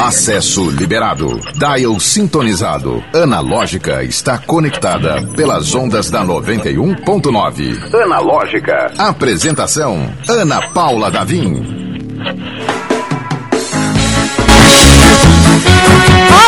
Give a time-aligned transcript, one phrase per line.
[0.00, 1.40] Acesso liberado.
[1.54, 3.02] Dial sintonizado.
[3.14, 7.94] Analógica está conectada pelas ondas da 91.9.
[7.94, 8.92] Analógica.
[8.98, 11.62] Apresentação: Ana Paula Davim.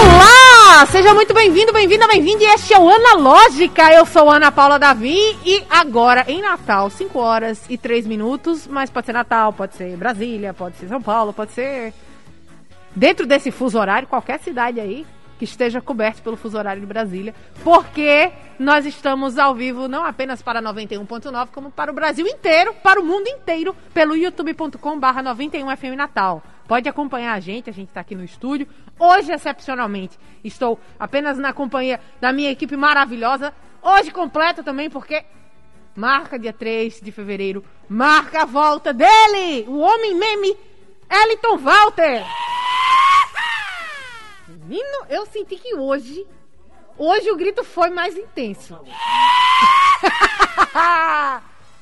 [0.00, 0.86] Olá!
[0.86, 2.44] Seja muito bem-vindo, bem-vinda, bem-vinde.
[2.44, 3.92] Este é o Analógica.
[3.92, 8.90] Eu sou Ana Paula Davim e agora em Natal, 5 horas e 3 minutos, mas
[8.90, 11.92] pode ser Natal, pode ser Brasília, pode ser São Paulo, pode ser
[12.98, 15.06] dentro desse fuso horário, qualquer cidade aí
[15.38, 20.42] que esteja coberto pelo fuso horário de Brasília, porque nós estamos ao vivo não apenas
[20.42, 26.42] para 91.9, como para o Brasil inteiro, para o mundo inteiro, pelo youtube.com/barra 91FM Natal.
[26.66, 28.66] Pode acompanhar a gente, a gente está aqui no estúdio.
[28.98, 33.54] Hoje, excepcionalmente, estou apenas na companhia da minha equipe maravilhosa.
[33.80, 35.24] Hoje completa também, porque
[35.94, 40.56] marca dia 3 de fevereiro, marca a volta dele, o homem meme,
[41.08, 42.24] Eliton Walter.
[44.68, 46.26] Menino, eu senti que hoje,
[46.98, 48.78] hoje o grito foi mais intenso.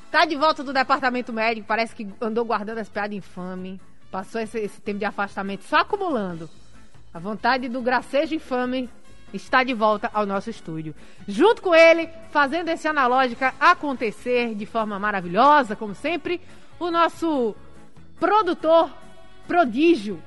[0.09, 3.81] tá de volta do departamento médico, parece que andou guardando as piadas infame.
[4.09, 6.49] Passou esse, esse tempo de afastamento só acumulando.
[7.13, 8.89] A vontade do gracejo infame
[9.35, 10.95] está de volta ao nosso estúdio.
[11.27, 16.41] Junto com ele, fazendo esse analógica acontecer de forma maravilhosa, como sempre,
[16.79, 17.57] o nosso
[18.21, 18.89] produtor
[19.49, 20.23] prodígio,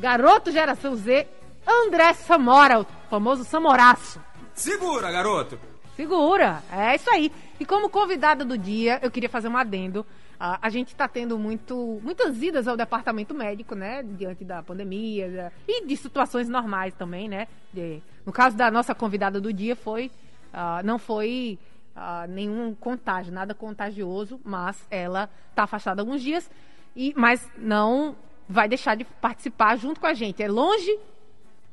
[0.00, 1.35] garoto geração Z,
[1.66, 4.20] André Samora, o famoso Samoraço.
[4.54, 5.58] Segura, garoto!
[5.96, 7.32] Segura, é isso aí.
[7.58, 10.00] E como convidada do dia, eu queria fazer um adendo.
[10.00, 14.02] Uh, a gente está tendo muito, muitas idas ao departamento médico, né?
[14.02, 17.48] Diante da pandemia da, e de situações normais também, né?
[17.72, 20.10] De, no caso da nossa convidada do dia, foi
[20.52, 21.58] uh, não foi
[21.96, 26.50] uh, nenhum contágio, nada contagioso, mas ela está afastada alguns dias,
[26.94, 28.14] e, mas não
[28.46, 30.42] vai deixar de participar junto com a gente.
[30.42, 30.98] É longe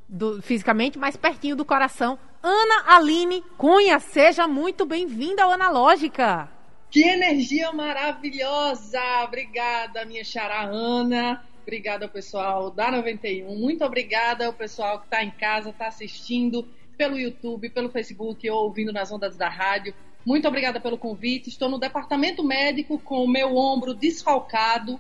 [0.08, 2.18] do, fisicamente, mas pertinho do coração.
[2.42, 6.50] Ana Aline Cunha, seja muito bem-vinda ao Analógica.
[6.92, 9.02] Que energia maravilhosa!
[9.24, 11.44] Obrigada, minha xará Ana.
[11.64, 13.58] Obrigada ao pessoal da 91.
[13.58, 18.66] Muito obrigada ao pessoal que está em casa, está assistindo pelo YouTube, pelo Facebook ou
[18.66, 19.94] ouvindo nas ondas da rádio.
[20.26, 21.50] Muito obrigada pelo convite.
[21.50, 25.00] Estou no departamento médico com o meu ombro desfalcado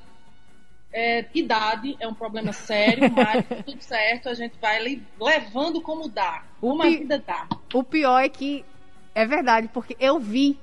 [0.93, 4.79] é, idade é um problema sério, mas tudo certo, a gente vai
[5.19, 7.47] levando como dá, como a vida dá.
[7.73, 8.63] O pior é que
[9.15, 10.57] é verdade, porque eu vi,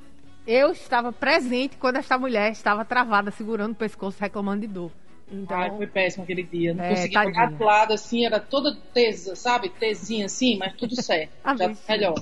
[0.46, 4.92] eu estava presente quando esta mulher estava travada, segurando o pescoço, reclamando de dor.
[5.32, 6.74] Então, Ai, foi péssimo aquele dia.
[6.74, 9.68] Não é, conseguia olhar pro lado assim, era toda tesa, sabe?
[9.68, 11.30] Tesinha assim, mas tudo certo.
[11.44, 12.14] já tá melhor.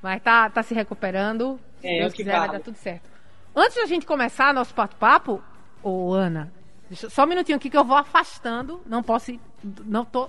[0.00, 1.60] Mas tá, tá se recuperando.
[1.80, 2.46] Se é, Deus quiser, vale.
[2.46, 3.10] vai dar tudo certo.
[3.54, 5.42] Antes da gente começar nosso papo-papo,
[5.82, 6.50] ô Ana,
[6.88, 8.80] Deixa, só um minutinho aqui que eu vou afastando.
[8.86, 9.32] Não posso.
[9.32, 9.40] Ir,
[9.84, 10.28] não tô.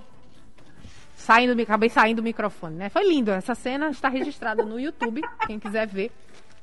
[1.14, 2.88] Saindo, acabei saindo do microfone, né?
[2.88, 3.30] Foi lindo.
[3.30, 5.22] Essa cena está registrada no YouTube.
[5.46, 6.12] Quem quiser ver,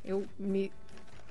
[0.05, 0.71] eu me.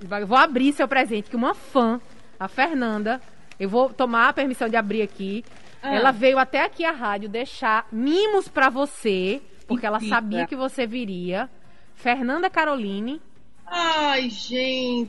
[0.00, 2.00] Eu vou abrir seu presente, que uma fã,
[2.38, 3.20] a Fernanda,
[3.58, 5.44] eu vou tomar a permissão de abrir aqui.
[5.80, 5.94] Ah.
[5.94, 10.86] Ela veio até aqui a rádio deixar mimos para você, porque ela sabia que você
[10.86, 11.48] viria.
[11.94, 13.20] Fernanda Caroline.
[13.74, 15.08] Ai, gente.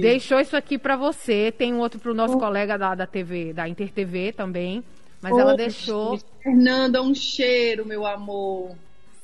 [0.00, 1.50] Deixou isso aqui para você.
[1.50, 2.38] Tem um outro pro nosso oh.
[2.38, 4.84] colega da, da TV, da Inter TV também.
[5.20, 6.20] Mas oh, ela deixou.
[6.40, 8.76] Fernanda, um cheiro, meu amor.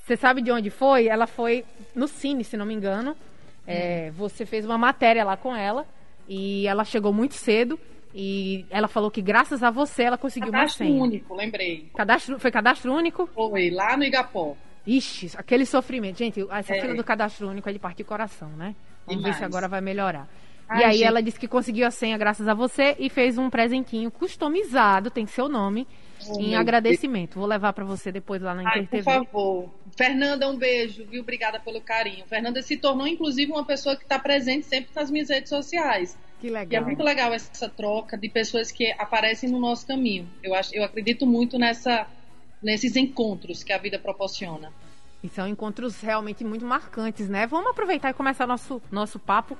[0.05, 1.07] Você sabe de onde foi?
[1.07, 1.65] Ela foi
[1.95, 3.17] no Cine, se não me engano.
[3.65, 4.15] É, hum.
[4.17, 5.87] você fez uma matéria lá com ela.
[6.29, 7.79] E ela chegou muito cedo.
[8.13, 10.99] E ela falou que graças a você ela conseguiu cadastro uma senha.
[10.99, 11.89] Cadastro único, lembrei.
[11.95, 13.29] Cadastro, foi cadastro único?
[13.29, 14.57] Foi, lá no Igapó.
[14.87, 16.19] Ixi, aquele sofrimento.
[16.19, 16.81] Gente, essa é.
[16.81, 18.75] fila do cadastro único é de partir coração, né?
[19.07, 19.37] Vamos Demais.
[19.37, 20.29] ver se agora vai melhorar.
[20.69, 21.05] Ai, e aí gente.
[21.05, 25.27] ela disse que conseguiu a senha graças a você e fez um presentinho customizado, tem
[25.27, 25.87] seu nome,
[26.29, 27.31] oh, em agradecimento.
[27.31, 27.37] Deus.
[27.37, 29.71] Vou levar para você depois lá na Ai, Inter Por favor.
[29.97, 31.23] Fernanda, um beijo, viu?
[31.23, 32.25] Obrigada pelo carinho.
[32.27, 36.19] Fernanda se tornou, inclusive, uma pessoa que está presente sempre nas minhas redes sociais.
[36.41, 36.69] Que legal.
[36.71, 40.29] E é muito legal essa troca de pessoas que aparecem no nosso caminho.
[40.43, 42.07] Eu, acho, eu acredito muito nessa,
[42.63, 44.73] nesses encontros que a vida proporciona.
[45.23, 47.47] E são encontros realmente muito marcantes, né?
[47.47, 49.57] Vamos aproveitar e começar nosso, nosso papo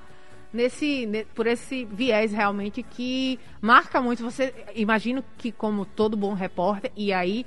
[0.53, 4.23] nesse por esse viés realmente que marca muito.
[4.23, 7.45] Você imagino que como todo bom repórter e aí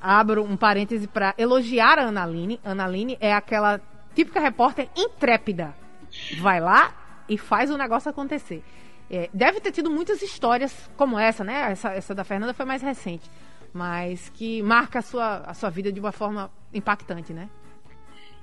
[0.00, 2.60] abro um parêntese para elogiar a Analine.
[2.64, 3.80] Analine é aquela
[4.14, 5.74] típica repórter intrépida.
[6.38, 8.62] Vai lá e faz o negócio acontecer.
[9.10, 11.70] É, deve ter tido muitas histórias como essa, né?
[11.70, 13.30] Essa, essa da Fernanda foi mais recente
[13.74, 17.50] mas que marca a sua, a sua vida de uma forma impactante, né?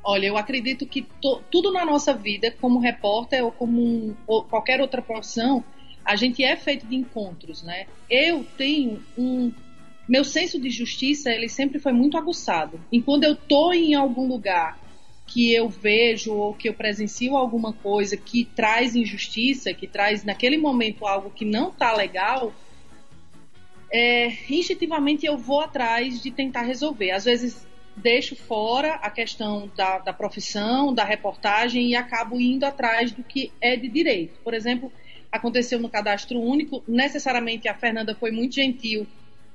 [0.04, 4.44] Olha, eu acredito que to, tudo na nossa vida, como repórter ou como um, ou
[4.44, 5.64] qualquer outra profissão,
[6.04, 7.86] a gente é feito de encontros, né?
[8.10, 9.54] Eu tenho um
[10.08, 12.82] meu senso de justiça, ele sempre foi muito aguçado.
[12.92, 14.78] E quando eu tô em algum lugar
[15.26, 20.58] que eu vejo ou que eu presencio alguma coisa que traz injustiça, que traz naquele
[20.58, 22.54] momento algo que não tá legal,
[23.92, 27.12] é, instintivamente eu vou atrás de tentar resolver.
[27.12, 33.12] Às vezes deixo fora a questão da, da profissão, da reportagem e acabo indo atrás
[33.12, 34.40] do que é de direito.
[34.44, 34.92] Por exemplo,
[35.32, 39.06] aconteceu no cadastro único, necessariamente a Fernanda foi muito gentil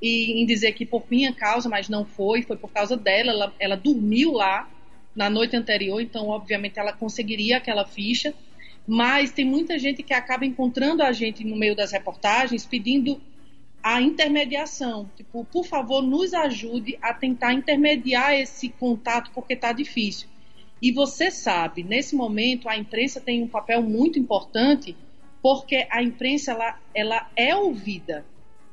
[0.00, 3.54] e, em dizer que por minha causa, mas não foi, foi por causa dela, ela,
[3.58, 4.68] ela dormiu lá
[5.14, 8.34] na noite anterior, então obviamente ela conseguiria aquela ficha,
[8.86, 13.20] mas tem muita gente que acaba encontrando a gente no meio das reportagens pedindo
[13.86, 15.08] a intermediação.
[15.16, 20.28] Tipo, por favor, nos ajude a tentar intermediar esse contato porque está difícil.
[20.82, 24.96] E você sabe, nesse momento a imprensa tem um papel muito importante
[25.40, 28.26] porque a imprensa ela, ela é ouvida.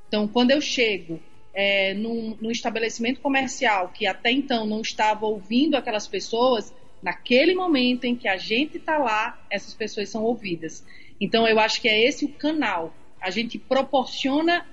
[0.07, 1.19] Então, quando eu chego
[1.53, 6.73] é, num, num estabelecimento comercial que até então não estava ouvindo aquelas pessoas,
[7.03, 10.83] naquele momento em que a gente está lá, essas pessoas são ouvidas.
[11.21, 12.91] Então, eu acho que é esse o canal.
[13.21, 14.72] A gente proporciona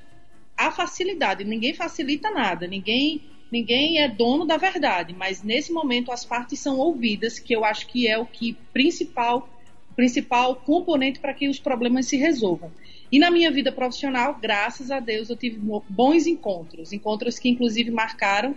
[0.67, 1.45] a facilidade.
[1.45, 6.79] Ninguém facilita nada, ninguém ninguém é dono da verdade, mas nesse momento as partes são
[6.79, 9.49] ouvidas, que eu acho que é o que principal
[9.97, 12.73] principal componente para que os problemas se resolvam.
[13.11, 17.91] E na minha vida profissional, graças a Deus, eu tive bons encontros, encontros que inclusive
[17.91, 18.55] marcaram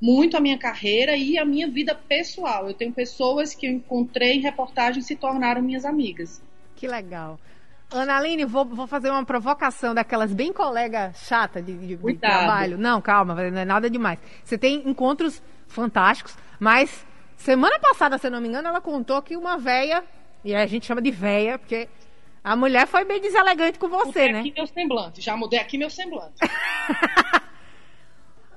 [0.00, 2.68] muito a minha carreira e a minha vida pessoal.
[2.68, 6.40] Eu tenho pessoas que eu encontrei em reportagens e se tornaram minhas amigas.
[6.76, 7.40] Que legal.
[7.90, 12.76] Analine, vou, vou fazer uma provocação daquelas bem colega chata de, de, de trabalho.
[12.76, 14.18] Não, calma, não é nada demais.
[14.44, 17.06] Você tem encontros fantásticos, mas
[17.36, 20.04] semana passada, se não me engano, ela contou que uma véia,
[20.44, 21.88] e a gente chama de véia, porque
[22.44, 24.40] a mulher foi bem deselegante com você, mudei né?
[24.40, 26.34] aqui meu semblante, já mudei aqui meu semblante.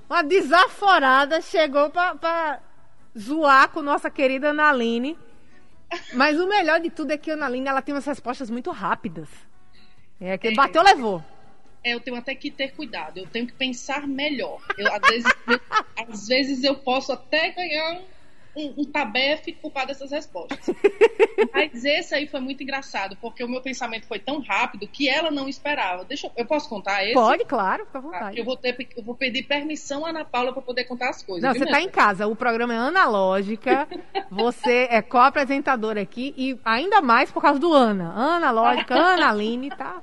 [0.10, 2.60] uma desaforada chegou pra, pra
[3.18, 5.18] zoar com nossa querida Analine.
[6.14, 8.72] Mas o melhor de tudo é que a Ana Linda ela tem umas respostas muito
[8.72, 9.28] rápidas.
[10.20, 11.24] É que é, bateu, levou.
[11.84, 14.62] É, eu tenho até que ter cuidado, eu tenho que pensar melhor.
[14.78, 15.62] Eu, às, vezes, eu,
[15.98, 18.02] às vezes eu posso até ganhar um,
[18.56, 20.59] um tabefe culpado dessas respostas.
[21.53, 25.31] Mas esse aí foi muito engraçado, porque o meu pensamento foi tão rápido que ela
[25.31, 26.03] não esperava.
[26.03, 27.13] Deixa eu, eu posso contar esse?
[27.13, 28.38] Pode, claro, fica à vontade.
[28.38, 31.44] Eu vou, ter, eu vou pedir permissão à Ana Paula para poder contar as coisas.
[31.44, 32.27] Não, você está em casa.
[32.27, 33.88] O programa é analógica.
[34.30, 38.12] você é co-apresentadora aqui e ainda mais por causa do Ana.
[38.13, 40.01] Analógica, Ana Aline, tá?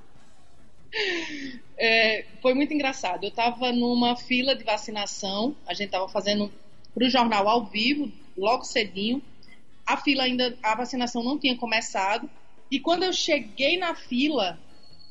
[1.77, 3.25] É, foi muito engraçado.
[3.25, 6.51] Eu estava numa fila de vacinação, a gente estava fazendo
[6.95, 9.23] para o jornal ao vivo logo cedinho.
[9.87, 12.29] A fila ainda, a vacinação não tinha começado.
[12.71, 14.59] E quando eu cheguei na fila,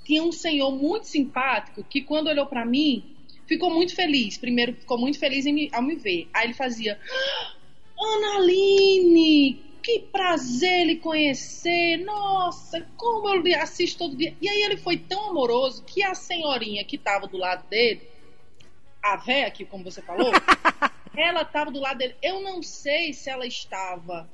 [0.03, 3.03] tinha um senhor muito simpático que quando olhou para mim,
[3.45, 4.37] ficou muito feliz.
[4.37, 6.29] Primeiro, ficou muito feliz me, ao me ver.
[6.33, 7.55] Aí ele fazia: ah,
[7.99, 11.97] Analine, que prazer lhe conhecer.
[11.97, 14.35] Nossa, como eu assisto todo dia.
[14.41, 18.01] E aí ele foi tão amoroso que a senhorinha que estava do lado dele,
[19.13, 20.31] a véia aqui, como você falou,
[21.15, 22.15] ela estava do lado dele.
[22.21, 24.29] Eu não sei se ela estava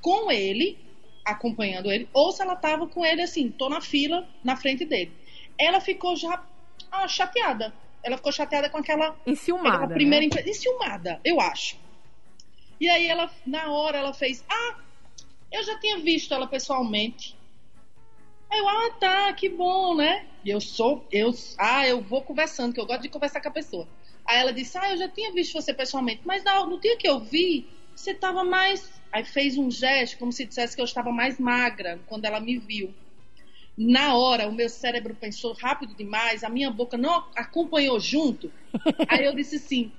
[0.00, 0.78] com ele,
[1.24, 5.12] acompanhando ele, ou se ela estava com ele assim, tô na fila, na frente dele.
[5.58, 6.42] Ela ficou já
[6.90, 7.72] ah, chateada.
[8.02, 9.16] Ela ficou chateada com aquela.
[9.26, 9.76] Enciumada.
[9.76, 10.42] Aquela primeira né?
[10.46, 11.76] Enciumada, eu acho.
[12.80, 14.76] E aí ela, na hora, ela fez: Ah,
[15.50, 17.36] eu já tinha visto ela pessoalmente.
[18.52, 20.26] Eu, ah, tá, que bom, né?
[20.44, 23.52] E eu sou, eu, ah, eu vou conversando, que eu gosto de conversar com a
[23.52, 23.88] pessoa.
[24.28, 27.20] Aí ela disse: Ah, eu já tinha visto você pessoalmente, mas no dia que eu
[27.20, 29.00] vi, você estava mais.
[29.10, 32.58] Aí fez um gesto como se dissesse que eu estava mais magra quando ela me
[32.58, 32.92] viu.
[33.76, 38.52] Na hora, o meu cérebro pensou rápido demais, a minha boca não acompanhou junto.
[39.08, 39.90] Aí eu disse assim: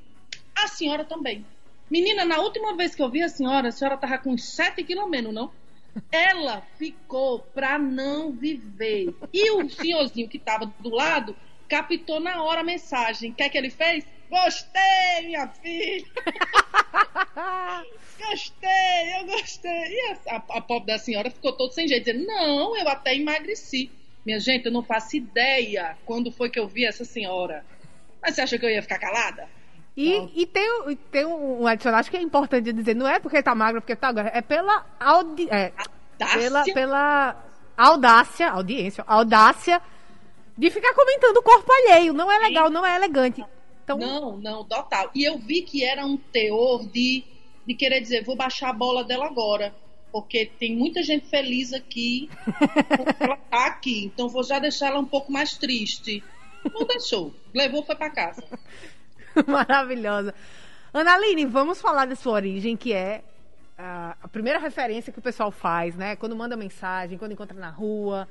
[0.56, 1.46] A senhora também.
[1.90, 5.10] Menina, na última vez que eu vi a senhora, a senhora estava com 7 quilos
[5.10, 5.52] menos, não?
[6.12, 9.14] Ela ficou para não viver.
[9.32, 11.36] E o senhorzinho que estava do lado
[11.68, 13.32] captou na hora a mensagem.
[13.32, 14.06] O que é que ele fez?
[14.30, 16.06] Gostei, minha filha!
[18.20, 19.72] gostei, eu gostei.
[19.72, 23.16] E a, a, a pobre da senhora ficou todo sem jeito, dizendo: Não, eu até
[23.16, 23.92] emagreci.
[24.26, 27.66] Minha gente, eu não faço ideia quando foi que eu vi essa senhora.
[28.22, 29.48] Mas você acha que eu ia ficar calada?
[29.96, 33.54] E, e tem, tem um adicional, acho que é importante dizer, não é porque tá
[33.54, 35.72] magra, porque tá agora, é pela, audi, é,
[36.18, 37.46] pela, pela
[37.78, 39.80] audácia, audiência, audácia
[40.58, 42.14] de ficar comentando o corpo alheio.
[42.14, 43.44] Não é legal, não é elegante.
[43.84, 43.98] Então...
[43.98, 45.12] Não, não, total.
[45.14, 47.24] E eu vi que era um teor de,
[47.66, 49.76] de querer dizer, vou baixar a bola dela agora.
[50.14, 52.30] porque tem muita gente feliz aqui,
[53.20, 56.24] ela tá aqui, então vou já deixar ela um pouco mais triste.
[56.72, 58.44] Não deixou, levou foi para casa.
[59.48, 60.34] Maravilhosa.
[60.94, 63.24] Analine, vamos falar da sua origem, que é
[63.78, 66.16] a, a primeira referência que o pessoal faz, né?
[66.16, 68.28] Quando manda mensagem, quando encontra na rua.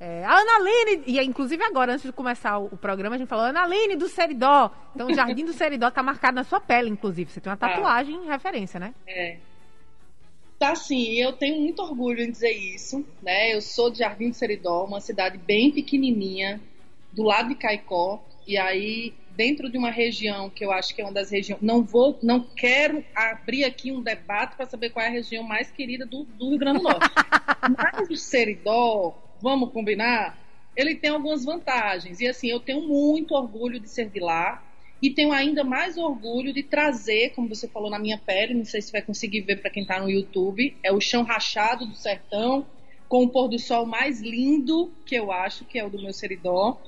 [0.00, 3.44] É, a Analine, e inclusive agora, antes de começar o, o programa, a gente falou
[3.44, 4.70] Analine do Seridó.
[4.94, 7.30] Então o Jardim do Seridó tá marcado na sua pele, inclusive.
[7.30, 7.68] Você tem uma tá.
[7.68, 8.24] tatuagem ah.
[8.24, 8.94] em referência, né?
[9.06, 9.36] É.
[10.58, 13.54] Tá sim, eu tenho muito orgulho em dizer isso, né?
[13.54, 16.60] Eu sou de Jardim do Seridó, uma cidade bem pequenininha,
[17.12, 21.04] do lado de Caicó, e aí dentro de uma região que eu acho que é
[21.04, 21.62] uma das regiões.
[21.62, 25.70] Não vou, não quero abrir aqui um debate para saber qual é a região mais
[25.70, 27.08] querida do, do Rio Grande do Norte.
[27.74, 30.38] Mas o Seridó, vamos combinar,
[30.76, 32.20] ele tem algumas vantagens.
[32.20, 34.62] E assim, eu tenho muito orgulho de ser de lá.
[35.00, 38.82] E tenho ainda mais orgulho de trazer, como você falou na minha pele, não sei
[38.82, 42.66] se vai conseguir ver para quem está no YouTube, é o chão rachado do sertão,
[43.08, 46.12] com o pôr do sol mais lindo que eu acho, que é o do meu
[46.12, 46.78] Seridó.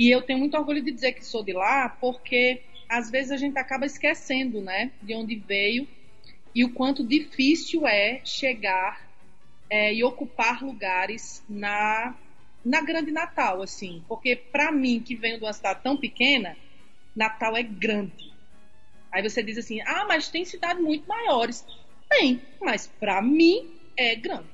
[0.00, 3.36] E eu tenho muito orgulho de dizer que sou de lá, porque às vezes a
[3.36, 5.86] gente acaba esquecendo, né, de onde veio
[6.54, 9.06] e o quanto difícil é chegar
[9.68, 12.16] é, e ocupar lugares na
[12.64, 16.56] na grande Natal, assim, porque para mim que venho de uma cidade tão pequena,
[17.14, 18.32] Natal é grande.
[19.12, 21.64] Aí você diz assim, ah, mas tem cidades muito maiores.
[22.08, 24.48] Tem, mas para mim é grande.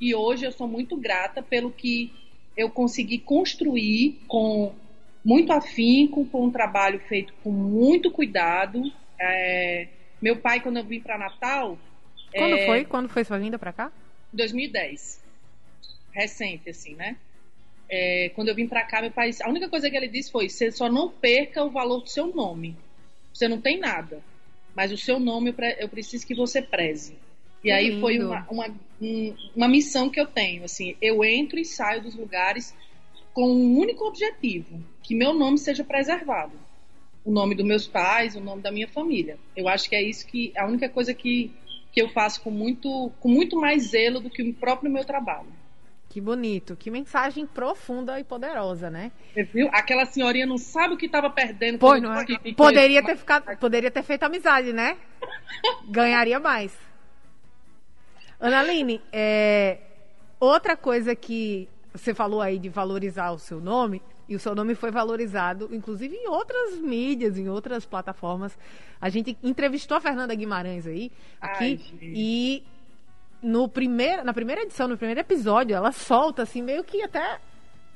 [0.00, 2.21] E hoje eu sou muito grata pelo que
[2.56, 4.74] eu consegui construir com
[5.24, 8.82] muito afinco, com um trabalho feito com muito cuidado.
[9.20, 9.88] É,
[10.20, 11.78] meu pai, quando eu vim para Natal.
[12.34, 12.84] Quando é, foi?
[12.84, 13.92] Quando foi sua vinda para cá?
[14.32, 15.22] 2010.
[16.12, 17.16] Recente, assim, né?
[17.88, 20.48] É, quando eu vim para cá, meu pai, a única coisa que ele disse foi:
[20.48, 22.76] você só não perca o valor do seu nome.
[23.32, 24.22] Você não tem nada,
[24.74, 27.16] mas o seu nome eu, eu preciso que você preze.
[27.64, 28.00] E aí lindo.
[28.00, 28.66] foi uma, uma,
[29.54, 30.64] uma missão que eu tenho.
[30.64, 32.74] Assim, eu entro e saio dos lugares
[33.32, 36.52] com um único objetivo: que meu nome seja preservado.
[37.24, 39.38] O nome dos meus pais, o nome da minha família.
[39.56, 41.52] Eu acho que é isso que a única coisa que,
[41.92, 45.46] que eu faço com muito, com muito mais zelo do que o próprio meu trabalho.
[46.08, 49.12] Que bonito, que mensagem profunda e poderosa, né?
[49.32, 49.68] Você viu?
[49.72, 51.78] Aquela senhorinha não sabe o que estava perdendo.
[51.78, 52.26] Pô, não é?
[52.54, 54.98] Poderia ter ficado, poderia ter feito amizade, né?
[55.88, 56.76] Ganharia mais.
[58.42, 59.78] Analine, é,
[60.40, 64.74] outra coisa que você falou aí de valorizar o seu nome, e o seu nome
[64.74, 68.58] foi valorizado, inclusive em outras mídias, em outras plataformas.
[69.00, 72.64] A gente entrevistou a Fernanda Guimarães aí, aqui, Ai, e
[73.42, 77.40] no primeiro, na primeira edição, no primeiro episódio, ela solta assim, meio que até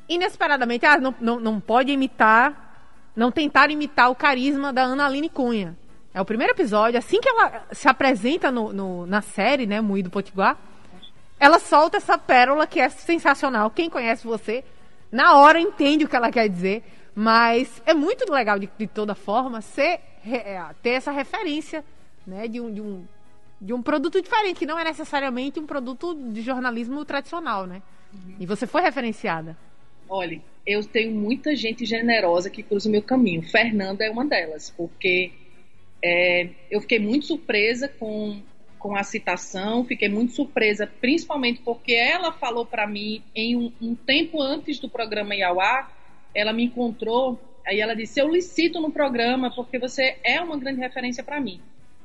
[0.08, 5.28] inesperadamente, ah, não, não, não pode imitar, não tentar imitar o carisma da Ana Aline
[5.28, 5.76] Cunha.
[6.16, 10.08] É o primeiro episódio, assim que ela se apresenta no, no, na série, né, Moído
[10.08, 10.56] Potiguar,
[11.38, 13.70] ela solta essa pérola que é sensacional.
[13.70, 14.64] Quem conhece você,
[15.12, 16.82] na hora entende o que ela quer dizer,
[17.14, 21.84] mas é muito legal de, de toda forma ser, é, ter essa referência,
[22.26, 23.04] né, de um, de um
[23.60, 27.82] de um produto diferente, que não é necessariamente um produto de jornalismo tradicional, né?
[28.12, 28.36] Uhum.
[28.38, 29.56] E você foi referenciada.
[30.08, 33.42] Olha, eu tenho muita gente generosa que cruza o meu caminho.
[33.42, 35.32] Fernanda é uma delas, porque
[36.06, 38.40] é, eu fiquei muito surpresa com,
[38.78, 43.94] com a citação, fiquei muito surpresa, principalmente porque ela falou para mim em um, um,
[43.96, 45.90] tempo antes do programa Iauá,
[46.32, 50.78] ela me encontrou, aí ela disse: Eu licito no programa porque você é uma grande
[50.78, 51.60] referência para mim.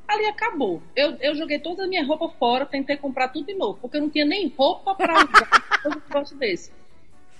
[0.07, 0.81] Ali acabou.
[0.95, 4.01] Eu, eu joguei toda a minha roupa fora, tentei comprar tudo de novo, porque eu
[4.01, 6.71] não tinha nem roupa para usar um negócio desse.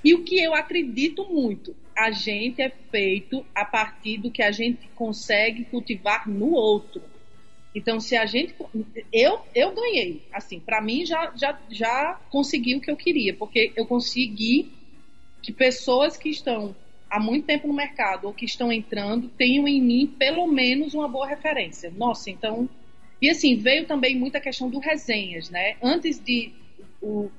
[0.04, 4.52] E o que eu acredito muito, a gente é feito a partir do que a
[4.52, 7.02] gente consegue cultivar no outro.
[7.76, 8.56] Então, se a gente.
[9.14, 10.22] Eu, eu ganhei.
[10.34, 14.72] Assim, para mim já, já, já consegui o que eu queria, porque eu consegui
[15.44, 16.76] que pessoas que estão
[17.10, 21.08] há muito tempo no mercado ou que estão entrando tenham em mim pelo menos uma
[21.08, 21.94] boa referência.
[21.96, 22.68] Nossa, então.
[23.22, 25.76] E assim, veio também muita questão do resenhas, né?
[25.82, 26.52] Antes de.
[27.00, 27.30] O,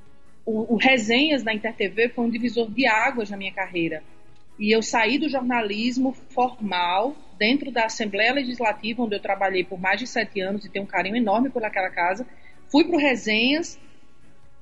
[0.46, 4.02] o, o Resenhas da InterTV foi um divisor de águas na minha carreira.
[4.58, 9.98] E eu saí do jornalismo formal, dentro da Assembleia Legislativa, onde eu trabalhei por mais
[9.98, 12.26] de sete anos e tenho um carinho enorme por aquela casa.
[12.70, 13.78] Fui para o Resenhas,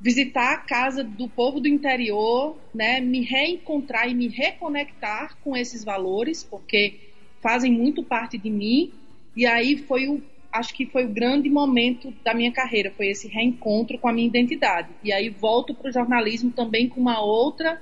[0.00, 5.84] visitar a casa do povo do interior, né, me reencontrar e me reconectar com esses
[5.84, 6.98] valores, porque
[7.42, 8.92] fazem muito parte de mim.
[9.36, 13.28] E aí foi o, acho que foi o grande momento da minha carreira, foi esse
[13.28, 14.88] reencontro com a minha identidade.
[15.04, 17.80] E aí volto para o jornalismo também com uma outra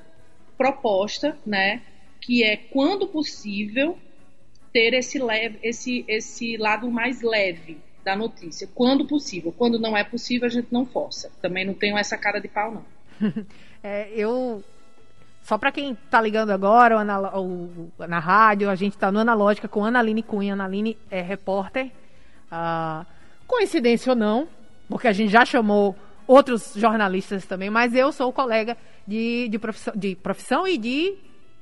[0.56, 1.80] proposta, né?
[2.28, 3.98] Que é quando possível
[4.70, 9.50] ter esse leve, esse esse lado mais leve da notícia, quando possível.
[9.56, 11.32] Quando não é possível, a gente não força.
[11.40, 12.84] Também não tenho essa cara de pau, não.
[13.82, 14.62] é, eu.
[15.42, 19.66] Só para quem está ligando agora, na, ou, na rádio, a gente está no Analógica
[19.66, 20.52] com Analine Cunha.
[20.52, 21.90] Analine é repórter.
[22.50, 23.06] Ah,
[23.46, 24.46] coincidência ou não,
[24.90, 29.94] porque a gente já chamou outros jornalistas também, mas eu sou colega de, de, profissão,
[29.96, 31.16] de profissão e de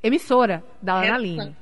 [0.07, 1.57] emissora da Analine.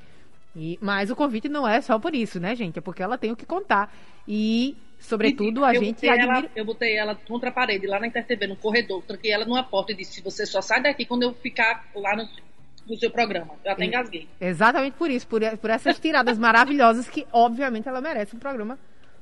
[0.57, 2.79] E, mas o convite não é só por isso, né, gente?
[2.79, 3.93] É porque ela tem o que contar.
[4.27, 6.39] E, sobretudo, e, a gente admira...
[6.39, 9.03] Ela, eu botei ela contra a parede, lá na InterTV, no corredor.
[9.03, 12.29] Tranquei ela numa porta e disse: você só sai daqui quando eu ficar lá no,
[12.89, 13.55] no seu programa.
[13.65, 14.29] Eu até engasguei.
[14.41, 18.79] Exatamente por isso, por, por essas tiradas maravilhosas que, obviamente, ela merece um programa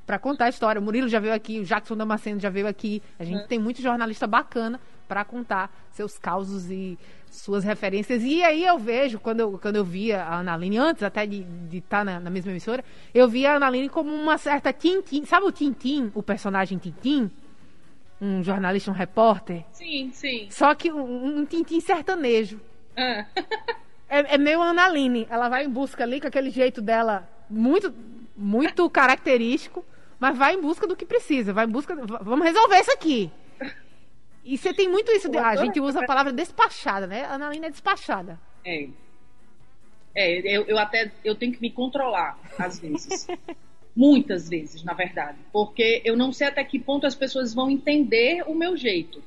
[0.07, 0.81] para contar a história.
[0.81, 3.03] O Murilo já veio aqui, o Jackson Damasceno já veio aqui.
[3.19, 3.47] A gente é.
[3.47, 6.99] tem muito jornalista bacana para contar seus causos e
[7.33, 8.23] suas referências.
[8.23, 11.99] E aí eu vejo, quando eu, quando eu via a Analine, antes até de estar
[11.99, 12.85] tá na, na, mesma emissora,
[13.15, 15.25] eu via a Analine como uma certa Tintin.
[15.25, 17.31] Sabe o Tintin, o personagem Tintin?
[18.21, 19.65] Um jornalista, um repórter?
[19.73, 20.47] Sim, sim.
[20.51, 22.61] Só que um, um Tintin sertanejo.
[22.97, 23.25] Ah.
[24.09, 25.27] é, é meio Analine.
[25.31, 27.93] Ela vai em busca ali, com aquele jeito dela muito,
[28.37, 29.85] muito característico,
[30.21, 31.53] mas vai em busca do que precisa.
[31.53, 31.97] Vai em busca.
[32.21, 33.33] Vamos resolver isso aqui.
[34.45, 35.29] E você tem muito isso.
[35.29, 37.25] De, ah, a gente usa a palavra despachada, né?
[37.25, 38.39] A Analina é despachada.
[38.65, 38.89] É.
[40.15, 43.27] É, eu, eu até eu tenho que me controlar, às vezes.
[43.95, 45.39] Muitas vezes, na verdade.
[45.53, 49.23] Porque eu não sei até que ponto as pessoas vão entender o meu jeito.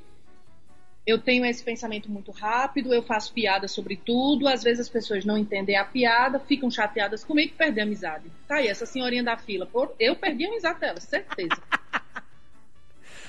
[1.06, 5.24] Eu tenho esse pensamento muito rápido, eu faço piada sobre tudo, às vezes as pessoas
[5.24, 8.24] não entendem a piada, ficam chateadas comigo e perdem a amizade.
[8.48, 11.62] Tá aí, essa senhorinha da fila, por, eu perdi a amizade dela, certeza.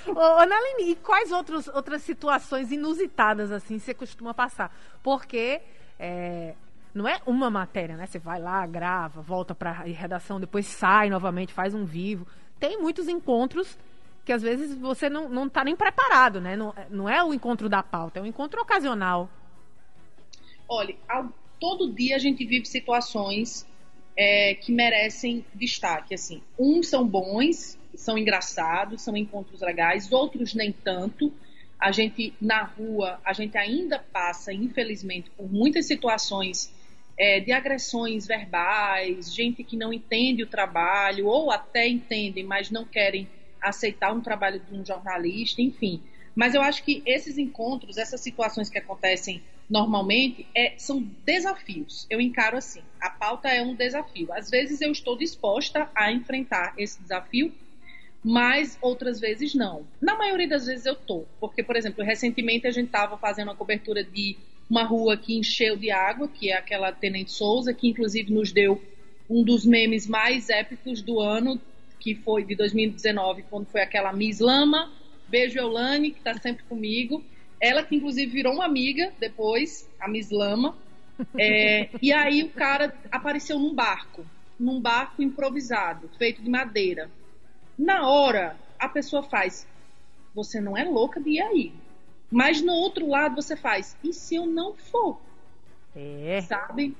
[0.09, 4.75] Ô, e quais outros, outras situações inusitadas assim você costuma passar?
[5.03, 5.61] Porque
[5.99, 6.55] é,
[6.95, 8.07] não é uma matéria, né?
[8.07, 12.27] Você vai lá, grava, volta para redação, depois sai novamente, faz um vivo.
[12.59, 13.79] Tem muitos encontros
[14.25, 16.57] que às vezes você não, não tá nem preparado, né?
[16.57, 19.31] Não, não é o encontro da pauta, é um encontro ocasional.
[20.69, 21.29] Olha, ao,
[21.61, 23.67] todo dia a gente vive situações
[24.17, 26.15] é, que merecem destaque.
[26.15, 31.33] Assim, uns são bons, são engraçados, são encontros legais, outros nem tanto.
[31.79, 36.73] A gente, na rua, a gente ainda passa, infelizmente, por muitas situações
[37.19, 42.85] é, de agressões verbais, gente que não entende o trabalho, ou até entendem, mas não
[42.85, 43.29] querem
[43.61, 46.03] aceitar um trabalho de um jornalista, enfim.
[46.35, 52.07] Mas eu acho que esses encontros, essas situações que acontecem normalmente, é, são desafios.
[52.11, 54.33] Eu encaro assim: a pauta é um desafio.
[54.33, 57.53] Às vezes eu estou disposta a enfrentar esse desafio
[58.27, 59.87] mas outras vezes não.
[60.03, 63.55] Na maioria das vezes eu tô, porque, por exemplo, recentemente a gente estava fazendo uma
[63.55, 64.37] cobertura de
[64.69, 68.83] uma rua que encheu de água, que é aquela Tenente Souza, que inclusive nos deu
[69.31, 71.61] um dos memes mais épicos do ano,
[72.01, 74.93] que foi de 2019, quando foi aquela Miss Lama.
[75.29, 77.25] Beijo, Eulane, que está sempre comigo.
[77.61, 80.77] Ela que inclusive virou uma amiga depois, a Miss Lama.
[81.39, 84.27] É, e aí o cara apareceu num barco,
[84.59, 87.09] num barco improvisado, feito de madeira.
[87.79, 89.67] Na hora, a pessoa faz,
[90.35, 91.73] você não é louca de ir aí.
[92.31, 95.21] Mas no outro lado você faz, e se eu não for?
[95.95, 96.41] É.
[96.43, 96.97] Sabe?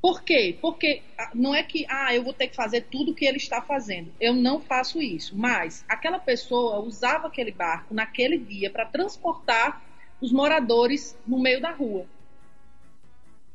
[0.00, 0.58] Por quê?
[0.60, 3.36] Porque ah, não é que, ah, eu vou ter que fazer tudo o que ele
[3.36, 4.12] está fazendo.
[4.20, 5.36] Eu não faço isso.
[5.36, 9.80] Mas aquela pessoa usava aquele barco naquele dia para transportar
[10.20, 12.04] os moradores no meio da rua.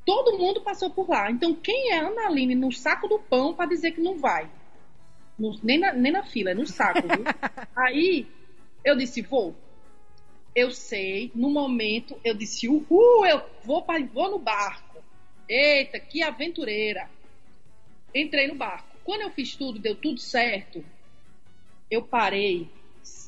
[0.05, 1.29] Todo mundo passou por lá.
[1.29, 4.49] Então, quem é Ana Aline no saco do pão para dizer que não vai?
[5.37, 7.23] No, nem, na, nem na fila, é no saco, viu?
[7.75, 8.27] Aí
[8.83, 9.55] eu disse, vou.
[10.55, 15.03] Eu sei, no momento eu disse, uhul, eu vou, pra, vou no barco.
[15.47, 17.09] Eita, que aventureira.
[18.13, 18.97] Entrei no barco.
[19.03, 20.83] Quando eu fiz tudo, deu tudo certo,
[21.89, 22.69] eu parei,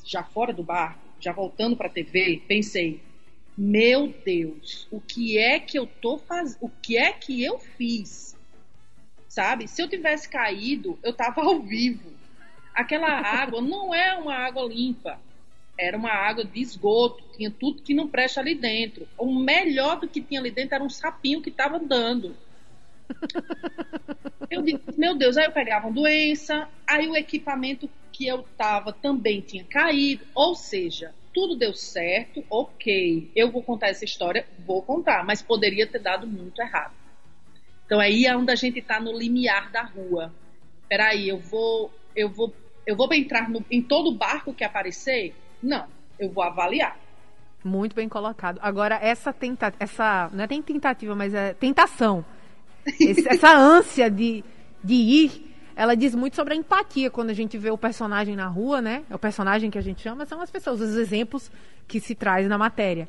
[0.04, 3.00] já fora do barco, já voltando para a TV, pensei,
[3.56, 6.58] meu Deus, o que é que eu tô fazendo?
[6.62, 8.36] O que é que eu fiz?
[9.30, 9.68] Sabe?
[9.68, 12.12] Se eu tivesse caído, eu tava ao vivo.
[12.74, 15.18] Aquela água não é uma água limpa.
[15.78, 19.08] Era uma água de esgoto, tinha tudo que não presta ali dentro.
[19.16, 22.36] O melhor do que tinha ali dentro era um sapinho que estava andando.
[24.50, 28.92] Eu disse, meu Deus, aí eu pegava uma doença, aí o equipamento que eu tava
[28.92, 33.30] também tinha caído, ou seja, tudo deu certo, ok.
[33.36, 36.92] Eu vou contar essa história, vou contar, mas poderia ter dado muito errado.
[37.90, 40.32] Então aí é onde a gente está no limiar da rua.
[40.88, 42.54] Peraí, eu vou, eu vou,
[42.86, 45.34] eu vou entrar no, em todo barco que aparecer?
[45.60, 46.96] Não, eu vou avaliar.
[47.64, 48.60] Muito bem colocado.
[48.62, 52.24] Agora essa tenta, essa não é nem tentativa, mas é tentação.
[52.86, 54.44] Esse, essa ânsia de,
[54.84, 58.46] de ir, ela diz muito sobre a empatia quando a gente vê o personagem na
[58.46, 59.02] rua, né?
[59.10, 61.50] É o personagem que a gente chama, são as pessoas, os exemplos
[61.88, 63.08] que se traz na matéria.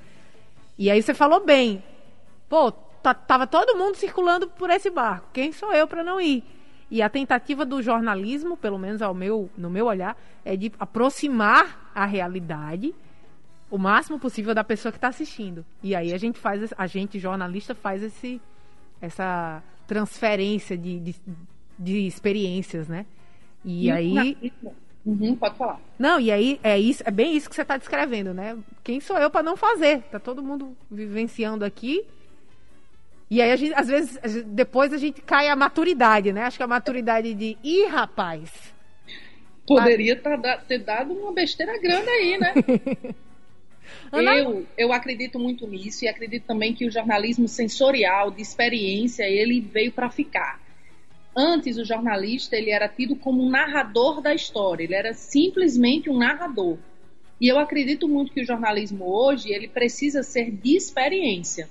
[0.75, 1.83] E aí você falou bem,
[2.49, 6.43] pô, tava todo mundo circulando por esse barco, quem sou eu para não ir?
[6.89, 11.91] E a tentativa do jornalismo, pelo menos ao meu, no meu olhar, é de aproximar
[11.95, 12.93] a realidade
[13.71, 15.65] o máximo possível da pessoa que está assistindo.
[15.81, 18.41] E aí a gente faz, a gente jornalista faz esse,
[19.01, 21.15] essa transferência de, de,
[21.79, 23.05] de experiências, né?
[23.63, 24.51] E, e aí.
[25.05, 25.79] Uhum, pode falar.
[25.97, 28.57] Não, e aí é isso, é bem isso que você está descrevendo, né?
[28.83, 30.01] Quem sou eu para não fazer?
[30.11, 32.05] Tá todo mundo vivenciando aqui.
[33.31, 36.43] E aí gente, às vezes, depois a gente cai a maturidade, né?
[36.43, 38.51] Acho que a maturidade de, ih, rapaz.
[39.65, 42.53] Poderia tá, ter dado uma besteira grande aí, né?
[44.13, 49.59] Eu, eu acredito muito nisso e acredito também que o jornalismo sensorial, de experiência, ele
[49.59, 50.61] veio para ficar.
[51.35, 56.17] Antes, o jornalista ele era tido como um narrador da história, ele era simplesmente um
[56.17, 56.77] narrador.
[57.39, 61.69] E eu acredito muito que o jornalismo hoje ele precisa ser de experiência,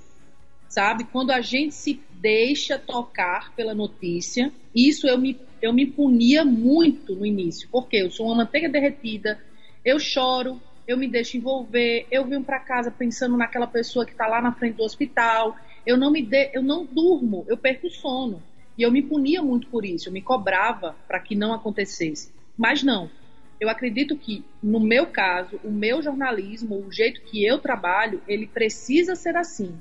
[0.71, 1.03] sabe?
[1.03, 7.13] Quando a gente se deixa tocar pela notícia, isso eu me, eu me punia muito
[7.13, 9.37] no início, porque eu sou uma manteiga derretida,
[9.83, 14.27] eu choro, eu me deixo envolver, eu venho para casa pensando naquela pessoa que está
[14.27, 17.91] lá na frente do hospital, eu não me de, eu não durmo, eu perco o
[17.91, 18.41] sono.
[18.77, 22.31] E eu me punia muito por isso, eu me cobrava para que não acontecesse.
[22.57, 23.11] Mas não.
[23.59, 28.47] Eu acredito que, no meu caso, o meu jornalismo, o jeito que eu trabalho, ele
[28.47, 29.77] precisa ser assim.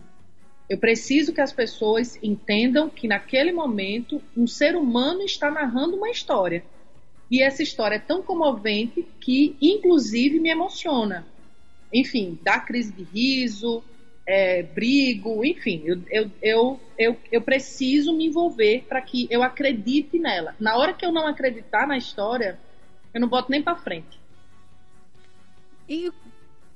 [0.71, 6.09] Eu preciso que as pessoas entendam que, naquele momento, um ser humano está narrando uma
[6.09, 6.63] história.
[7.29, 11.27] E essa história é tão comovente que, inclusive, me emociona.
[11.93, 13.83] Enfim, dá crise de riso,
[14.25, 20.21] é, brigo, enfim, eu, eu, eu, eu, eu preciso me envolver para que eu acredite
[20.21, 20.55] nela.
[20.61, 22.61] Na hora que eu não acreditar na história,
[23.13, 24.21] eu não boto nem para frente.
[25.89, 26.13] E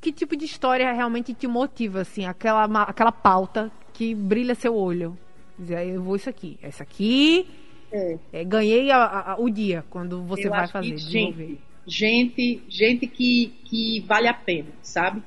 [0.01, 5.17] que tipo de história realmente te motiva, assim, aquela, aquela pauta que brilha seu olho?
[5.59, 7.47] Dizer, eu vou isso aqui, essa aqui
[7.95, 8.19] é.
[8.33, 13.55] É, ganhei a, a, o dia quando você Eu vai fazer, gente, gente, gente que,
[13.65, 15.23] que vale a pena, sabe?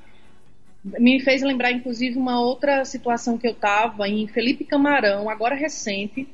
[0.84, 6.28] Me fez lembrar, inclusive, uma outra situação que eu estava em Felipe Camarão, agora recente,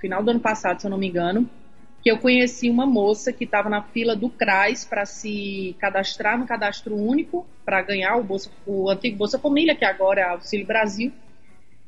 [0.00, 1.48] final do ano passado, se eu não me engano,
[2.00, 6.46] que eu conheci uma moça que estava na fila do CRAS para se cadastrar no
[6.46, 11.12] cadastro único para ganhar o, Bolsa, o antigo Bolsa Família, que agora é Auxílio Brasil